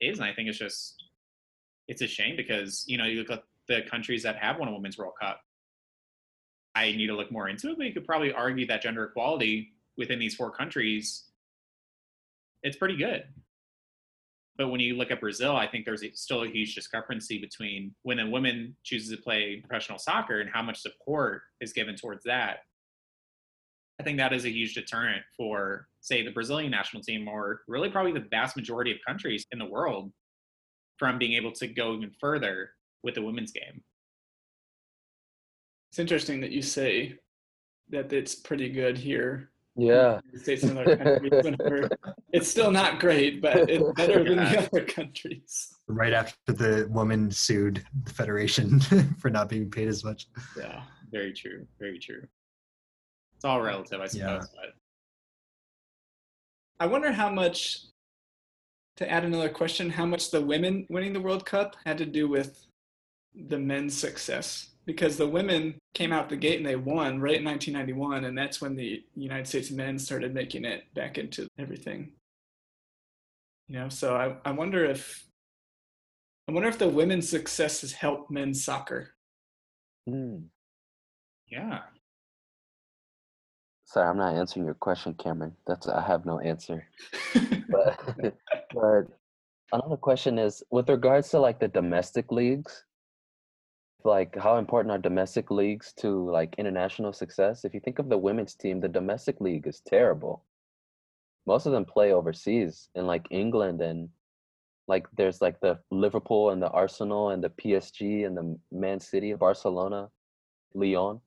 is. 0.00 0.18
And 0.18 0.26
I 0.26 0.32
think 0.32 0.48
it's 0.48 0.58
just, 0.58 1.02
it's 1.88 2.00
a 2.00 2.06
shame 2.06 2.36
because, 2.36 2.84
you 2.86 2.96
know, 2.96 3.04
you 3.04 3.18
look 3.18 3.30
at 3.30 3.42
the 3.68 3.82
countries 3.90 4.22
that 4.22 4.36
have 4.36 4.58
won 4.58 4.68
a 4.68 4.72
women's 4.72 4.98
World 4.98 5.14
Cup. 5.20 5.40
I 6.74 6.92
need 6.92 7.06
to 7.06 7.16
look 7.16 7.30
more 7.30 7.48
into 7.48 7.70
it, 7.70 7.78
but 7.78 7.86
you 7.86 7.92
could 7.92 8.04
probably 8.04 8.32
argue 8.32 8.66
that 8.66 8.82
gender 8.82 9.04
equality 9.04 9.72
within 9.96 10.18
these 10.18 10.34
four 10.34 10.50
countries, 10.50 11.24
it's 12.62 12.76
pretty 12.76 12.96
good. 12.96 13.24
But 14.56 14.68
when 14.68 14.80
you 14.80 14.96
look 14.96 15.10
at 15.10 15.20
Brazil, 15.20 15.56
I 15.56 15.66
think 15.66 15.84
there's 15.84 16.04
still 16.14 16.42
a 16.42 16.48
huge 16.48 16.74
discrepancy 16.74 17.38
between 17.38 17.94
when 18.02 18.20
a 18.20 18.28
woman 18.28 18.76
chooses 18.84 19.16
to 19.16 19.22
play 19.22 19.62
professional 19.66 19.98
soccer 19.98 20.40
and 20.40 20.50
how 20.52 20.62
much 20.62 20.80
support 20.80 21.42
is 21.60 21.72
given 21.72 21.96
towards 21.96 22.24
that 22.24 22.58
I 24.00 24.02
think 24.02 24.18
that 24.18 24.32
is 24.32 24.44
a 24.44 24.50
huge 24.50 24.74
deterrent 24.74 25.22
for, 25.36 25.86
say, 26.00 26.22
the 26.22 26.32
Brazilian 26.32 26.70
national 26.70 27.02
team, 27.02 27.28
or 27.28 27.60
really 27.68 27.90
probably 27.90 28.12
the 28.12 28.26
vast 28.30 28.56
majority 28.56 28.90
of 28.90 28.98
countries 29.06 29.46
in 29.52 29.58
the 29.58 29.64
world 29.64 30.12
from 30.98 31.18
being 31.18 31.34
able 31.34 31.52
to 31.52 31.66
go 31.66 31.94
even 31.94 32.10
further 32.20 32.70
with 33.04 33.14
the 33.14 33.22
women's 33.22 33.52
game. 33.52 33.82
It's 35.90 35.98
interesting 36.00 36.40
that 36.40 36.50
you 36.50 36.62
say 36.62 37.14
that 37.90 38.12
it's 38.12 38.34
pretty 38.34 38.70
good 38.70 38.98
here. 38.98 39.50
Yeah. 39.76 40.20
States 40.34 40.62
and 40.64 40.78
other 40.78 40.96
countries. 40.96 41.90
it's 42.32 42.48
still 42.48 42.70
not 42.70 42.98
great, 42.98 43.42
but 43.42 43.68
it's 43.70 43.84
better 43.96 44.24
than 44.24 44.36
the 44.38 44.58
other 44.66 44.84
countries. 44.84 45.74
Right 45.86 46.12
after 46.12 46.52
the 46.52 46.88
woman 46.90 47.30
sued 47.30 47.84
the 48.04 48.12
federation 48.12 48.80
for 49.20 49.30
not 49.30 49.48
being 49.48 49.70
paid 49.70 49.86
as 49.88 50.02
much. 50.02 50.26
Yeah. 50.58 50.82
Very 51.12 51.32
true. 51.32 51.66
Very 51.78 51.98
true. 51.98 52.26
It's 53.36 53.44
all 53.44 53.60
relative, 53.60 54.00
I 54.00 54.04
Yeah. 54.04 54.08
suppose. 54.08 54.48
But 54.48 54.74
I 56.80 56.86
wonder 56.86 57.12
how 57.12 57.30
much, 57.30 57.80
to 58.96 59.08
add 59.10 59.24
another 59.24 59.48
question, 59.48 59.90
how 59.90 60.06
much 60.06 60.30
the 60.30 60.40
women 60.40 60.86
winning 60.88 61.12
the 61.12 61.20
World 61.20 61.44
Cup 61.44 61.76
had 61.84 61.98
to 61.98 62.06
do 62.06 62.28
with 62.28 62.64
the 63.34 63.58
men's 63.58 63.96
success. 63.96 64.70
Because 64.86 65.16
the 65.16 65.26
women 65.26 65.78
came 65.94 66.12
out 66.12 66.28
the 66.28 66.36
gate 66.36 66.58
and 66.58 66.66
they 66.66 66.76
won 66.76 67.18
right 67.18 67.38
in 67.38 67.44
1991, 67.44 68.24
and 68.24 68.36
that's 68.36 68.60
when 68.60 68.76
the 68.76 69.02
United 69.14 69.46
States 69.46 69.70
men 69.70 69.98
started 69.98 70.34
making 70.34 70.66
it 70.66 70.82
back 70.94 71.16
into 71.16 71.48
everything. 71.58 72.12
You 73.68 73.78
know, 73.78 73.88
so 73.88 74.14
I, 74.14 74.36
I 74.44 74.52
wonder 74.52 74.84
if 74.84 75.24
I 76.48 76.52
wonder 76.52 76.68
if 76.68 76.78
the 76.78 76.88
women's 76.88 77.26
success 77.26 77.80
has 77.80 77.92
helped 77.92 78.30
men's 78.30 78.62
soccer. 78.62 79.14
Hmm. 80.06 80.36
yeah. 81.50 81.80
Sorry, 83.86 84.06
I'm 84.06 84.18
not 84.18 84.34
answering 84.34 84.66
your 84.66 84.74
question, 84.74 85.14
Cameron. 85.14 85.56
That's 85.66 85.88
I 85.88 86.02
have 86.02 86.26
no 86.26 86.40
answer. 86.40 86.86
But, 87.74 87.98
but 88.74 89.06
another 89.72 89.96
question 89.96 90.38
is 90.38 90.62
with 90.70 90.88
regards 90.88 91.30
to 91.30 91.40
like 91.40 91.58
the 91.58 91.68
domestic 91.68 92.30
leagues, 92.30 92.84
like 94.04 94.36
how 94.36 94.58
important 94.58 94.92
are 94.92 94.98
domestic 94.98 95.50
leagues 95.50 95.92
to 95.94 96.30
like 96.30 96.54
international 96.58 97.12
success? 97.12 97.64
If 97.64 97.72
you 97.72 97.80
think 97.80 97.98
of 97.98 98.08
the 98.08 98.18
women's 98.18 98.54
team, 98.54 98.80
the 98.80 98.88
domestic 98.88 99.40
league 99.40 99.66
is 99.66 99.80
terrible. 99.80 100.44
Most 101.46 101.66
of 101.66 101.72
them 101.72 101.84
play 101.84 102.12
overseas 102.12 102.88
in 102.94 103.06
like 103.06 103.26
England 103.30 103.80
and 103.80 104.08
like 104.86 105.06
there's 105.16 105.40
like 105.40 105.58
the 105.60 105.78
Liverpool 105.90 106.50
and 106.50 106.62
the 106.62 106.68
Arsenal 106.70 107.30
and 107.30 107.42
the 107.42 107.50
PSG 107.50 108.26
and 108.26 108.36
the 108.36 108.58
Man 108.70 109.00
City, 109.00 109.32
Barcelona, 109.32 110.10
Lyon. 110.74 111.20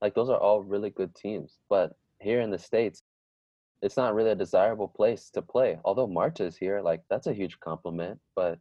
Like 0.00 0.14
those 0.14 0.30
are 0.30 0.38
all 0.38 0.62
really 0.62 0.90
good 0.90 1.14
teams. 1.14 1.58
But 1.68 1.92
here 2.20 2.40
in 2.40 2.50
the 2.50 2.58
States, 2.58 3.02
it's 3.82 3.96
not 3.96 4.14
really 4.14 4.30
a 4.30 4.34
desirable 4.34 4.88
place 4.88 5.30
to 5.30 5.42
play. 5.42 5.78
Although 5.84 6.06
Marta 6.06 6.44
is 6.44 6.56
here, 6.56 6.80
like 6.80 7.02
that's 7.10 7.26
a 7.26 7.34
huge 7.34 7.60
compliment. 7.60 8.18
But 8.34 8.58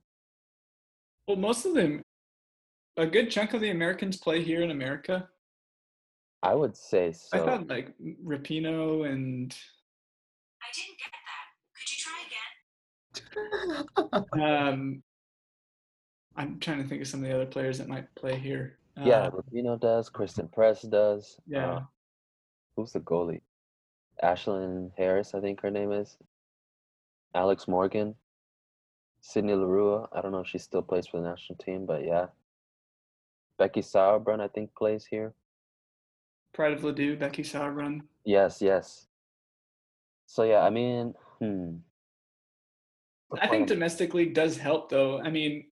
well, 1.27 1.37
most 1.37 1.65
of 1.65 1.73
them, 1.73 2.03
a 2.97 3.05
good 3.05 3.29
chunk 3.31 3.53
of 3.53 3.62
the 3.62 3.69
Americans 3.69 4.17
play 4.17 4.43
here 4.43 4.62
in 4.62 4.71
America. 4.71 5.29
I 6.43 6.53
would 6.53 6.75
say 6.75 7.12
so. 7.13 7.29
I 7.33 7.39
thought 7.45 7.67
like 7.67 7.93
Rapinoe 8.25 9.10
and 9.10 9.55
I 10.62 10.67
didn't 10.75 10.97
get 10.99 11.12
that. 11.13 11.47
Could 11.75 11.91
you 11.91 11.97
try 12.03 12.19
again? 14.33 14.38
um, 14.73 15.03
I'm 16.36 16.60
trying 16.60 16.81
to 16.81 16.88
think 16.88 17.01
of 17.01 17.07
some 17.07 17.21
of 17.23 17.29
the 17.29 17.36
other 17.36 17.45
players 17.45 17.77
that 17.79 17.88
might 17.88 18.13
play 18.15 18.38
here. 18.38 18.77
yeah, 19.03 19.23
Uh, 19.27 19.31
Rubino 19.31 19.79
does. 19.79 20.10
Christen 20.10 20.47
Press 20.47 20.81
does. 20.83 21.39
yeah. 21.47 21.71
Uh, 21.73 21.81
who's 22.75 22.91
the 22.93 22.99
goalie? 22.99 23.41
Ashlyn 24.23 24.91
Harris, 24.97 25.33
I 25.36 25.41
think 25.41 25.62
her 25.62 25.71
name 25.71 25.91
is. 25.91 26.17
Alex 27.36 27.67
Morgan. 27.67 28.15
Sydney 29.21 29.53
Leroux. 29.53 30.07
I 30.13 30.21
don't 30.21 30.31
know 30.31 30.39
if 30.39 30.47
she 30.47 30.57
still 30.60 30.81
plays 30.81 31.07
for 31.07 31.19
the 31.19 31.27
national 31.29 31.57
team, 31.57 31.86
but 31.86 32.03
yeah. 32.05 32.27
Becky 33.57 33.81
Sauerbrunn, 33.81 34.39
I 34.39 34.47
think, 34.47 34.73
plays 34.75 35.05
here. 35.05 35.33
Pride 36.53 36.73
of 36.73 36.81
Ladue, 36.81 37.19
Becky 37.19 37.43
Sauerbrunn. 37.43 38.01
Yes, 38.25 38.61
yes. 38.61 39.07
So 40.25 40.43
yeah, 40.43 40.59
I 40.59 40.69
mean, 40.69 41.13
hmm. 41.39 41.77
I 43.39 43.47
think 43.47 43.67
domestic 43.67 44.13
league 44.13 44.33
does 44.33 44.57
help 44.57 44.89
though. 44.89 45.19
I 45.19 45.29
mean, 45.29 45.65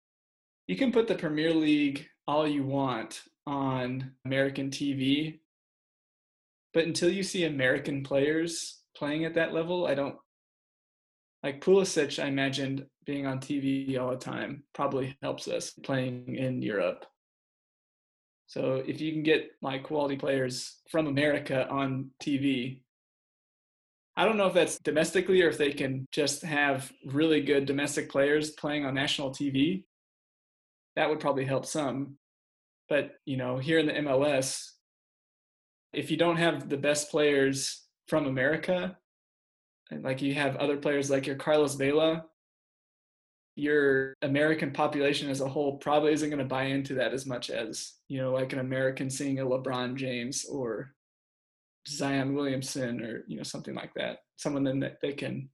you 0.66 0.76
can 0.76 0.92
put 0.92 1.06
the 1.06 1.14
Premier 1.14 1.52
League 1.52 2.06
all 2.26 2.46
you 2.46 2.64
want 2.64 3.22
on 3.46 4.12
American 4.24 4.70
TV, 4.70 5.40
but 6.72 6.84
until 6.84 7.10
you 7.10 7.22
see 7.22 7.44
American 7.44 8.02
players 8.02 8.82
playing 8.96 9.24
at 9.24 9.34
that 9.34 9.52
level, 9.52 9.86
I 9.86 9.94
don't 9.94 10.16
like 11.42 11.60
Pulisic. 11.60 12.22
I 12.22 12.26
imagined 12.26 12.86
being 13.04 13.26
on 13.26 13.38
TV 13.38 13.98
all 13.98 14.10
the 14.10 14.16
time 14.16 14.64
probably 14.72 15.16
helps 15.22 15.46
us 15.48 15.70
playing 15.70 16.36
in 16.36 16.62
Europe. 16.62 17.04
So 18.46 18.82
if 18.86 19.00
you 19.00 19.12
can 19.12 19.22
get 19.22 19.50
like 19.62 19.84
quality 19.84 20.16
players 20.16 20.76
from 20.90 21.06
America 21.06 21.68
on 21.68 22.10
TV, 22.22 22.80
I 24.16 24.24
don't 24.24 24.36
know 24.36 24.46
if 24.46 24.54
that's 24.54 24.78
domestically 24.78 25.42
or 25.42 25.48
if 25.48 25.58
they 25.58 25.72
can 25.72 26.06
just 26.12 26.42
have 26.42 26.92
really 27.06 27.40
good 27.40 27.66
domestic 27.66 28.10
players 28.10 28.50
playing 28.50 28.84
on 28.84 28.94
national 28.94 29.30
TV. 29.30 29.84
That 30.94 31.08
would 31.08 31.20
probably 31.20 31.44
help 31.44 31.66
some. 31.66 32.16
But, 32.88 33.14
you 33.24 33.36
know, 33.36 33.58
here 33.58 33.78
in 33.78 33.86
the 33.86 33.92
MLS, 33.92 34.70
if 35.92 36.10
you 36.10 36.16
don't 36.16 36.36
have 36.36 36.68
the 36.68 36.76
best 36.76 37.10
players 37.10 37.82
from 38.06 38.26
America, 38.26 38.96
and 39.90 40.04
like 40.04 40.22
you 40.22 40.34
have 40.34 40.56
other 40.56 40.76
players 40.76 41.10
like 41.10 41.26
your 41.26 41.36
Carlos 41.36 41.74
Vela, 41.74 42.24
your 43.56 44.14
American 44.22 44.72
population 44.72 45.30
as 45.30 45.40
a 45.40 45.48
whole 45.48 45.76
probably 45.78 46.12
isn't 46.12 46.28
going 46.28 46.38
to 46.40 46.44
buy 46.44 46.64
into 46.64 46.94
that 46.94 47.12
as 47.12 47.24
much 47.24 47.50
as, 47.50 47.94
you 48.08 48.20
know, 48.20 48.32
like 48.32 48.52
an 48.52 48.58
American 48.58 49.08
seeing 49.08 49.38
a 49.38 49.44
LeBron 49.44 49.94
James 49.94 50.44
or 50.44 50.92
Zion 51.86 52.34
Williamson 52.34 53.02
or 53.02 53.24
you 53.26 53.36
know 53.36 53.42
something 53.42 53.74
like 53.74 53.92
that. 53.94 54.18
Someone 54.36 54.64
then 54.64 54.80
that 54.80 54.98
they 55.02 55.12
can 55.12 55.48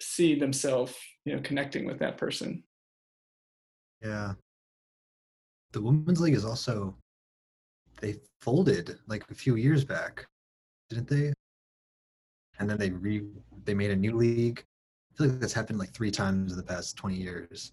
see 0.00 0.34
themselves, 0.38 0.94
you 1.24 1.34
know, 1.34 1.42
connecting 1.42 1.86
with 1.86 1.98
that 1.98 2.18
person. 2.18 2.62
Yeah. 4.02 4.32
The 5.72 5.82
women's 5.82 6.20
league 6.20 6.34
is 6.34 6.44
also 6.44 6.96
they 8.00 8.16
folded 8.40 8.98
like 9.06 9.24
a 9.30 9.34
few 9.34 9.56
years 9.56 9.84
back, 9.84 10.26
didn't 10.90 11.08
they? 11.08 11.32
And 12.58 12.68
then 12.68 12.78
they 12.78 12.90
re 12.90 13.22
they 13.64 13.74
made 13.74 13.90
a 13.90 13.96
new 13.96 14.16
league. 14.16 14.64
I 15.16 15.22
feel 15.22 15.30
like 15.30 15.40
that's 15.40 15.54
happened 15.54 15.78
like 15.78 15.92
three 15.92 16.10
times 16.10 16.52
in 16.52 16.58
the 16.58 16.62
past 16.62 16.96
20 16.98 17.16
years. 17.16 17.72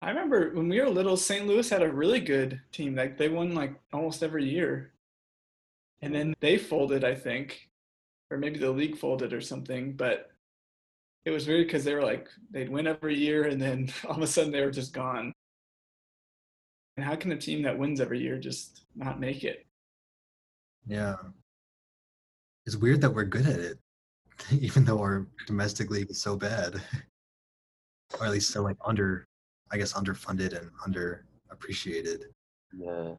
I 0.00 0.08
remember 0.08 0.50
when 0.54 0.66
we 0.66 0.80
were 0.80 0.88
little, 0.88 1.16
St. 1.16 1.46
Louis 1.46 1.68
had 1.68 1.82
a 1.82 1.92
really 1.92 2.20
good 2.20 2.58
team. 2.72 2.94
Like 2.94 3.18
they 3.18 3.28
won 3.28 3.54
like 3.54 3.74
almost 3.92 4.22
every 4.22 4.48
year. 4.48 4.92
And 6.00 6.14
then 6.14 6.32
they 6.40 6.56
folded, 6.56 7.04
I 7.04 7.14
think, 7.14 7.68
or 8.30 8.38
maybe 8.38 8.58
the 8.58 8.70
league 8.70 8.96
folded 8.96 9.34
or 9.34 9.42
something. 9.42 9.92
But 9.92 10.30
it 11.26 11.30
was 11.32 11.46
weird 11.46 11.66
because 11.66 11.84
they 11.84 11.94
were 11.94 12.02
like 12.02 12.28
they'd 12.50 12.70
win 12.70 12.86
every 12.86 13.18
year, 13.18 13.44
and 13.44 13.60
then 13.60 13.92
all 14.08 14.16
of 14.16 14.22
a 14.22 14.26
sudden 14.26 14.52
they 14.52 14.64
were 14.64 14.70
just 14.70 14.94
gone. 14.94 15.34
And 16.96 17.04
how 17.04 17.14
can 17.14 17.32
a 17.32 17.36
team 17.36 17.60
that 17.62 17.78
wins 17.78 18.00
every 18.00 18.20
year 18.20 18.38
just 18.38 18.84
not 18.96 19.20
make 19.20 19.44
it? 19.44 19.66
Yeah. 20.86 21.16
It's 22.64 22.76
weird 22.76 23.02
that 23.02 23.14
we're 23.14 23.24
good 23.24 23.46
at 23.46 23.58
it, 23.58 23.78
even 24.50 24.84
though 24.84 24.98
our 24.98 25.26
domestic 25.46 25.90
league 25.90 26.10
is 26.10 26.20
so 26.20 26.36
bad. 26.36 26.80
or 28.18 28.26
at 28.26 28.32
least 28.32 28.50
so 28.50 28.62
like 28.62 28.76
under 28.84 29.26
I 29.72 29.76
guess 29.76 29.92
underfunded 29.92 30.58
and 30.58 30.70
underappreciated. 30.84 32.24
Yeah. 32.76 33.14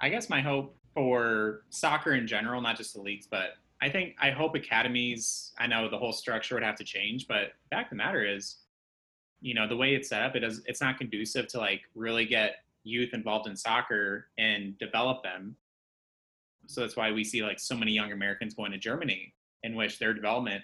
I 0.00 0.08
guess 0.08 0.28
my 0.28 0.40
hope 0.40 0.76
for 0.94 1.62
soccer 1.70 2.14
in 2.14 2.26
general, 2.26 2.60
not 2.60 2.76
just 2.76 2.94
the 2.94 3.00
leagues, 3.00 3.26
but 3.26 3.54
I 3.80 3.88
think 3.88 4.16
I 4.20 4.30
hope 4.30 4.54
academies. 4.54 5.52
I 5.58 5.66
know 5.66 5.88
the 5.88 5.98
whole 5.98 6.12
structure 6.12 6.54
would 6.54 6.64
have 6.64 6.76
to 6.76 6.84
change, 6.84 7.26
but 7.26 7.52
the 7.70 7.76
fact 7.76 7.86
of 7.86 7.90
the 7.90 7.96
matter 7.96 8.24
is, 8.24 8.58
you 9.40 9.54
know, 9.54 9.66
the 9.66 9.76
way 9.76 9.94
it's 9.94 10.08
set 10.10 10.22
up, 10.22 10.36
it 10.36 10.40
does. 10.40 10.62
It's 10.66 10.80
not 10.80 10.98
conducive 10.98 11.46
to 11.48 11.58
like 11.58 11.82
really 11.94 12.26
get 12.26 12.56
youth 12.84 13.14
involved 13.14 13.48
in 13.48 13.56
soccer 13.56 14.28
and 14.38 14.78
develop 14.78 15.22
them. 15.22 15.56
So 16.70 16.80
that's 16.80 16.96
why 16.96 17.12
we 17.12 17.24
see 17.24 17.42
like 17.42 17.58
so 17.58 17.76
many 17.76 17.92
young 17.92 18.12
Americans 18.12 18.54
going 18.54 18.72
to 18.72 18.78
Germany, 18.78 19.34
in 19.62 19.74
which 19.74 19.98
their 19.98 20.14
development, 20.14 20.62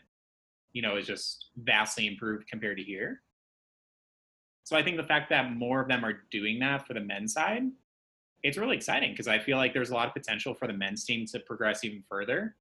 you 0.72 0.82
know, 0.82 0.96
is 0.96 1.06
just 1.06 1.46
vastly 1.56 2.06
improved 2.06 2.48
compared 2.48 2.78
to 2.78 2.82
here. 2.82 3.22
So 4.64 4.76
I 4.76 4.82
think 4.82 4.96
the 4.96 5.04
fact 5.04 5.30
that 5.30 5.52
more 5.52 5.80
of 5.80 5.88
them 5.88 6.04
are 6.04 6.22
doing 6.30 6.58
that 6.60 6.86
for 6.86 6.94
the 6.94 7.00
men's 7.00 7.32
side 7.32 7.64
it's 8.46 8.56
really 8.56 8.76
exciting 8.76 9.10
because 9.10 9.26
I 9.26 9.40
feel 9.40 9.56
like 9.56 9.72
there's 9.72 9.90
a 9.90 9.94
lot 9.94 10.06
of 10.06 10.14
potential 10.14 10.54
for 10.54 10.68
the 10.68 10.72
men's 10.72 11.04
team 11.04 11.26
to 11.26 11.40
progress 11.40 11.82
even 11.84 12.02
further. 12.08 12.54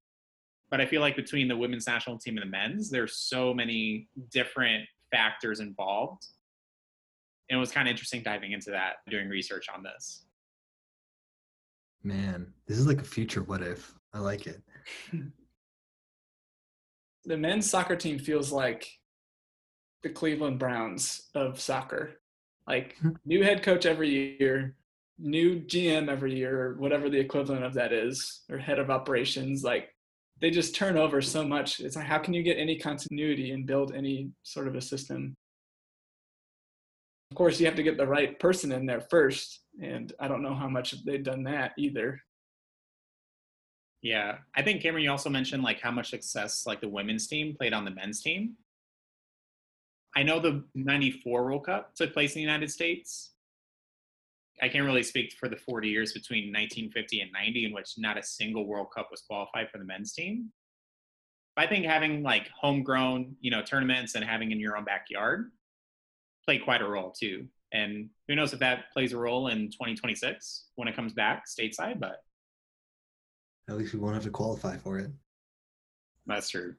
But 0.68 0.80
I 0.80 0.86
feel 0.86 1.00
like 1.00 1.14
between 1.14 1.46
the 1.46 1.56
women's 1.56 1.86
national 1.86 2.18
team 2.18 2.36
and 2.36 2.44
the 2.44 2.50
men's, 2.50 2.90
there's 2.90 3.16
so 3.16 3.54
many 3.54 4.08
different 4.32 4.84
factors 5.12 5.60
involved. 5.60 6.26
And 7.48 7.56
it 7.56 7.60
was 7.60 7.70
kind 7.70 7.86
of 7.86 7.92
interesting 7.92 8.22
diving 8.22 8.50
into 8.50 8.70
that, 8.70 8.96
doing 9.08 9.28
research 9.28 9.66
on 9.72 9.84
this. 9.84 10.24
Man, 12.06 12.46
this 12.68 12.78
is 12.78 12.86
like 12.86 13.00
a 13.00 13.04
future 13.04 13.42
what 13.42 13.62
if. 13.62 13.92
I 14.14 14.20
like 14.20 14.46
it. 14.46 14.62
The 17.28 17.36
men's 17.36 17.68
soccer 17.68 17.96
team 17.96 18.20
feels 18.20 18.52
like 18.52 18.88
the 20.04 20.10
Cleveland 20.10 20.60
Browns 20.60 21.28
of 21.34 21.60
soccer. 21.60 22.20
Like 22.68 22.94
hmm. 22.98 23.14
new 23.24 23.42
head 23.42 23.64
coach 23.64 23.84
every 23.84 24.38
year, 24.38 24.76
new 25.18 25.58
GM 25.58 26.08
every 26.08 26.36
year, 26.36 26.62
or 26.62 26.74
whatever 26.74 27.10
the 27.10 27.18
equivalent 27.18 27.64
of 27.64 27.74
that 27.74 27.92
is, 27.92 28.42
or 28.48 28.58
head 28.58 28.78
of 28.78 28.90
operations. 28.90 29.64
Like 29.64 29.88
they 30.40 30.50
just 30.52 30.76
turn 30.76 30.96
over 30.96 31.20
so 31.20 31.44
much. 31.44 31.80
It's 31.80 31.96
like 31.96 32.06
how 32.06 32.18
can 32.18 32.32
you 32.32 32.44
get 32.44 32.58
any 32.58 32.78
continuity 32.78 33.50
and 33.50 33.66
build 33.66 33.92
any 33.92 34.30
sort 34.44 34.68
of 34.68 34.76
a 34.76 34.80
system? 34.80 35.34
Of 37.32 37.36
course, 37.36 37.58
you 37.58 37.66
have 37.66 37.74
to 37.74 37.82
get 37.82 37.96
the 37.96 38.06
right 38.06 38.38
person 38.38 38.70
in 38.70 38.86
there 38.86 39.00
first, 39.00 39.65
and 39.82 40.12
I 40.18 40.28
don't 40.28 40.42
know 40.42 40.54
how 40.54 40.68
much 40.68 41.04
they've 41.04 41.22
done 41.22 41.44
that 41.44 41.72
either. 41.76 42.20
Yeah, 44.02 44.38
I 44.54 44.62
think 44.62 44.82
Cameron, 44.82 45.04
you 45.04 45.10
also 45.10 45.30
mentioned 45.30 45.62
like 45.62 45.80
how 45.80 45.90
much 45.90 46.10
success 46.10 46.66
like 46.66 46.80
the 46.80 46.88
women's 46.88 47.26
team 47.26 47.54
played 47.56 47.72
on 47.72 47.84
the 47.84 47.90
men's 47.90 48.22
team. 48.22 48.54
I 50.14 50.22
know 50.22 50.40
the 50.40 50.64
'94 50.74 51.44
World 51.44 51.66
Cup 51.66 51.94
took 51.94 52.12
place 52.12 52.34
in 52.34 52.40
the 52.40 52.42
United 52.46 52.70
States. 52.70 53.32
I 54.62 54.68
can't 54.68 54.86
really 54.86 55.02
speak 55.02 55.34
for 55.38 55.48
the 55.48 55.56
40 55.56 55.88
years 55.88 56.14
between 56.14 56.44
1950 56.44 57.20
and 57.20 57.32
90, 57.32 57.66
in 57.66 57.72
which 57.74 57.94
not 57.98 58.16
a 58.16 58.22
single 58.22 58.66
World 58.66 58.88
Cup 58.94 59.08
was 59.10 59.20
qualified 59.20 59.68
for 59.70 59.76
the 59.78 59.84
men's 59.84 60.14
team. 60.14 60.50
But 61.54 61.66
I 61.66 61.68
think 61.68 61.84
having 61.84 62.22
like 62.22 62.48
homegrown, 62.58 63.36
you 63.40 63.50
know, 63.50 63.62
tournaments 63.62 64.14
and 64.14 64.24
having 64.24 64.52
in 64.52 64.60
your 64.60 64.76
own 64.76 64.84
backyard 64.84 65.50
played 66.44 66.64
quite 66.64 66.80
a 66.80 66.88
role 66.88 67.10
too. 67.10 67.48
And 67.72 68.08
who 68.28 68.34
knows 68.36 68.52
if 68.52 68.60
that 68.60 68.92
plays 68.92 69.12
a 69.12 69.18
role 69.18 69.48
in 69.48 69.66
2026 69.70 70.66
when 70.76 70.88
it 70.88 70.94
comes 70.96 71.12
back 71.12 71.44
stateside, 71.46 71.98
but 72.00 72.22
At 73.68 73.76
least 73.76 73.92
we 73.92 73.98
won't 74.00 74.14
have 74.14 74.24
to 74.24 74.30
qualify 74.30 74.76
for 74.76 74.98
it. 74.98 75.10
that's 76.26 76.48
true. 76.50 76.74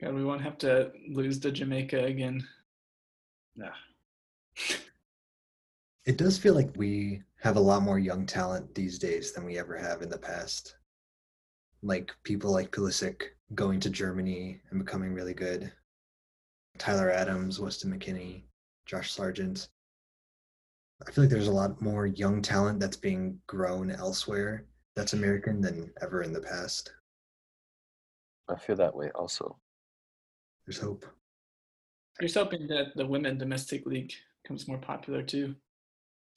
God, 0.00 0.14
we 0.14 0.24
won't 0.24 0.42
have 0.42 0.58
to 0.58 0.92
lose 1.08 1.38
to 1.40 1.50
Jamaica 1.50 2.04
again. 2.04 2.46
Yeah. 3.56 3.72
It 6.06 6.18
does 6.18 6.38
feel 6.38 6.54
like 6.54 6.70
we 6.76 7.20
have 7.42 7.56
a 7.56 7.60
lot 7.60 7.82
more 7.82 7.98
young 7.98 8.26
talent 8.26 8.72
these 8.76 8.96
days 8.96 9.32
than 9.32 9.44
we 9.44 9.58
ever 9.58 9.76
have 9.76 10.02
in 10.02 10.08
the 10.08 10.16
past. 10.16 10.76
Like 11.82 12.12
people 12.22 12.52
like 12.52 12.70
Pulisic 12.70 13.22
going 13.56 13.80
to 13.80 13.90
Germany 13.90 14.60
and 14.70 14.78
becoming 14.78 15.12
really 15.12 15.34
good. 15.34 15.72
Tyler 16.78 17.10
Adams, 17.10 17.58
Weston 17.58 17.92
McKennie, 17.92 18.42
Josh 18.86 19.12
Sargent. 19.12 19.68
I 21.06 21.10
feel 21.10 21.24
like 21.24 21.30
there's 21.30 21.48
a 21.48 21.52
lot 21.52 21.82
more 21.82 22.06
young 22.06 22.40
talent 22.40 22.80
that's 22.80 22.96
being 22.96 23.38
grown 23.46 23.90
elsewhere 23.90 24.64
that's 24.94 25.12
American 25.12 25.60
than 25.60 25.92
ever 26.00 26.22
in 26.22 26.32
the 26.32 26.40
past. 26.40 26.92
I 28.48 28.56
feel 28.56 28.76
that 28.76 28.94
way 28.94 29.10
also. 29.14 29.58
There's 30.66 30.78
hope. 30.78 31.04
Here's 32.18 32.34
hoping 32.34 32.66
that 32.68 32.96
the 32.96 33.06
women 33.06 33.36
domestic 33.36 33.84
league 33.84 34.12
becomes 34.42 34.66
more 34.66 34.78
popular 34.78 35.22
too. 35.22 35.54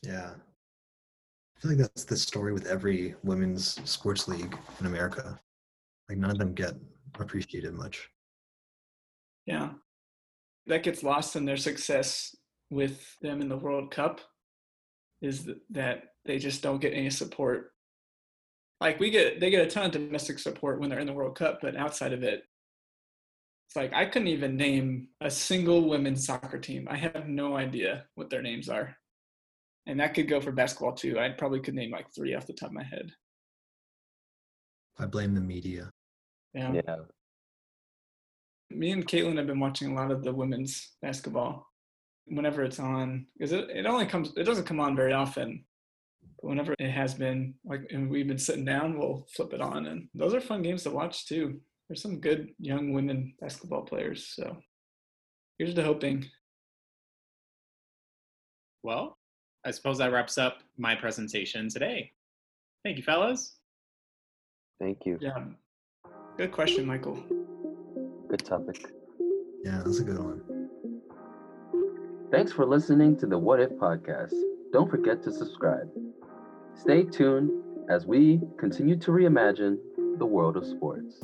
Yeah. 0.03 0.31
I 0.35 1.61
feel 1.61 1.71
like 1.71 1.79
that's 1.79 2.03
the 2.03 2.17
story 2.17 2.51
with 2.51 2.67
every 2.67 3.15
women's 3.23 3.79
sports 3.89 4.27
league 4.27 4.57
in 4.79 4.85
America. 4.85 5.39
Like 6.09 6.17
none 6.17 6.31
of 6.31 6.37
them 6.37 6.53
get 6.53 6.73
appreciated 7.19 7.73
much. 7.73 8.09
Yeah. 9.45 9.69
That 10.67 10.83
gets 10.83 11.03
lost 11.03 11.35
in 11.35 11.45
their 11.45 11.57
success 11.57 12.35
with 12.69 13.17
them 13.21 13.41
in 13.41 13.49
the 13.49 13.57
World 13.57 13.91
Cup 13.91 14.21
is 15.21 15.49
that 15.71 16.03
they 16.25 16.37
just 16.37 16.61
don't 16.61 16.81
get 16.81 16.93
any 16.93 17.09
support. 17.09 17.71
Like 18.79 18.99
we 18.99 19.09
get 19.09 19.39
they 19.39 19.49
get 19.49 19.65
a 19.65 19.69
ton 19.69 19.87
of 19.87 19.91
domestic 19.91 20.39
support 20.39 20.79
when 20.79 20.89
they're 20.89 20.99
in 20.99 21.07
the 21.07 21.13
World 21.13 21.37
Cup, 21.37 21.59
but 21.61 21.75
outside 21.75 22.13
of 22.13 22.23
it 22.23 22.43
it's 23.69 23.75
like 23.75 23.93
I 23.93 24.05
couldn't 24.05 24.29
even 24.29 24.57
name 24.57 25.09
a 25.21 25.29
single 25.29 25.87
women's 25.87 26.25
soccer 26.25 26.57
team. 26.57 26.87
I 26.89 26.97
have 26.97 27.27
no 27.27 27.55
idea 27.55 28.05
what 28.15 28.31
their 28.31 28.41
names 28.41 28.67
are. 28.67 28.95
And 29.85 29.99
that 29.99 30.15
could 30.15 30.27
go 30.27 30.41
for 30.41 30.51
basketball 30.51 30.93
too. 30.93 31.19
I 31.19 31.29
probably 31.29 31.59
could 31.59 31.75
name 31.75 31.91
like 31.91 32.07
3 32.15 32.33
off 32.33 32.47
the 32.47 32.53
top 32.53 32.69
of 32.69 32.73
my 32.73 32.83
head. 32.83 33.11
I 34.97 35.05
blame 35.05 35.35
the 35.35 35.41
media. 35.41 35.91
Yeah. 36.55 36.73
Yeah. 36.73 36.95
me 38.71 38.89
and 38.89 39.07
Caitlin 39.07 39.37
have 39.37 39.45
been 39.45 39.59
watching 39.59 39.91
a 39.91 39.95
lot 39.95 40.09
of 40.09 40.23
the 40.23 40.33
women's 40.33 40.95
basketball 41.03 41.68
whenever 42.29 42.63
it's 42.63 42.79
on 42.79 43.25
because 43.37 43.51
it, 43.51 43.69
it 43.69 43.85
only 43.85 44.05
comes 44.05 44.31
it 44.37 44.43
doesn't 44.43 44.65
come 44.65 44.79
on 44.79 44.95
very 44.95 45.13
often 45.13 45.63
but 46.41 46.49
whenever 46.49 46.73
it 46.79 46.89
has 46.89 47.13
been 47.13 47.53
like 47.65 47.81
and 47.91 48.09
we've 48.09 48.27
been 48.27 48.37
sitting 48.37 48.65
down 48.65 48.97
we'll 48.97 49.25
flip 49.33 49.53
it 49.53 49.61
on 49.61 49.87
and 49.87 50.07
those 50.13 50.33
are 50.33 50.41
fun 50.41 50.61
games 50.61 50.83
to 50.83 50.89
watch 50.91 51.27
too 51.27 51.59
there's 51.87 52.01
some 52.01 52.19
good 52.19 52.49
young 52.59 52.93
women 52.93 53.33
basketball 53.41 53.81
players 53.81 54.31
so 54.35 54.57
here's 55.57 55.75
the 55.75 55.83
hoping 55.83 56.25
Well, 58.83 59.17
I 59.65 59.71
suppose 59.71 59.97
that 59.97 60.11
wraps 60.13 60.37
up 60.37 60.59
my 60.77 60.95
presentation 60.95 61.67
today. 61.67 62.13
Thank 62.85 62.95
you, 62.97 63.03
fellas. 63.03 63.57
Thank 64.79 65.05
you. 65.05 65.17
yeah 65.19 65.43
good 66.37 66.53
question 66.53 66.85
michael 66.85 67.21
Good 68.29 68.45
topic. 68.45 68.85
Yeah, 69.63 69.81
that's 69.83 69.99
a 69.99 70.03
good 70.03 70.19
one. 70.19 70.41
Thanks 72.31 72.51
for 72.51 72.63
listening 72.63 73.17
to 73.17 73.25
the 73.25 73.39
What 73.39 73.59
If 73.59 73.71
podcast. 73.71 74.35
Don't 74.71 74.87
forget 74.87 75.23
to 75.23 75.31
subscribe. 75.31 75.89
Stay 76.75 77.01
tuned 77.03 77.49
as 77.89 78.05
we 78.05 78.39
continue 78.59 78.95
to 78.97 79.09
reimagine 79.09 79.79
the 80.19 80.25
world 80.27 80.55
of 80.55 80.63
sports. 80.63 81.15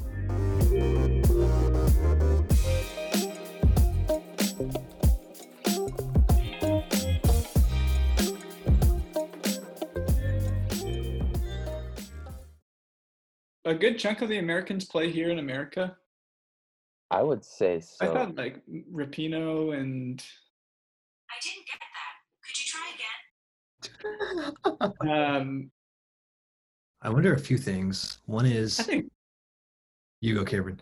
a 13.67 13.73
good 13.73 13.97
chunk 13.97 14.21
of 14.21 14.29
the 14.29 14.37
americans 14.37 14.85
play 14.85 15.09
here 15.09 15.31
in 15.31 15.39
america 15.39 15.97
I 17.09 17.23
would 17.23 17.43
say 17.43 17.79
so. 17.79 17.95
i 18.01 18.05
so. 18.05 18.13
thought 18.13 18.35
like 18.35 18.61
rapinoe 18.93 19.75
and 19.75 20.23
I 21.35 21.37
didn't 21.43 21.65
get 21.67 21.79
that. 21.95 22.13
Could 22.45 22.57
you 22.59 22.65
try 22.71 22.87
again? 25.03 25.11
um 25.11 25.71
I 27.01 27.09
wonder 27.09 27.33
a 27.33 27.39
few 27.39 27.57
things. 27.57 28.19
One 28.25 28.45
is 28.45 28.79
i 28.79 28.83
think 28.83 29.11
you 30.21 30.33
go, 30.33 30.45
Cameron. 30.45 30.79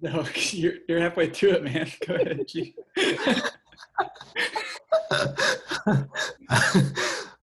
no 0.00 0.24
you're, 0.50 0.74
you're 0.88 1.00
halfway 1.00 1.30
through 1.30 1.52
it 1.52 1.62
man 1.64 1.88
go 2.06 2.14
ahead 2.14 2.40
Gee. 2.48 2.74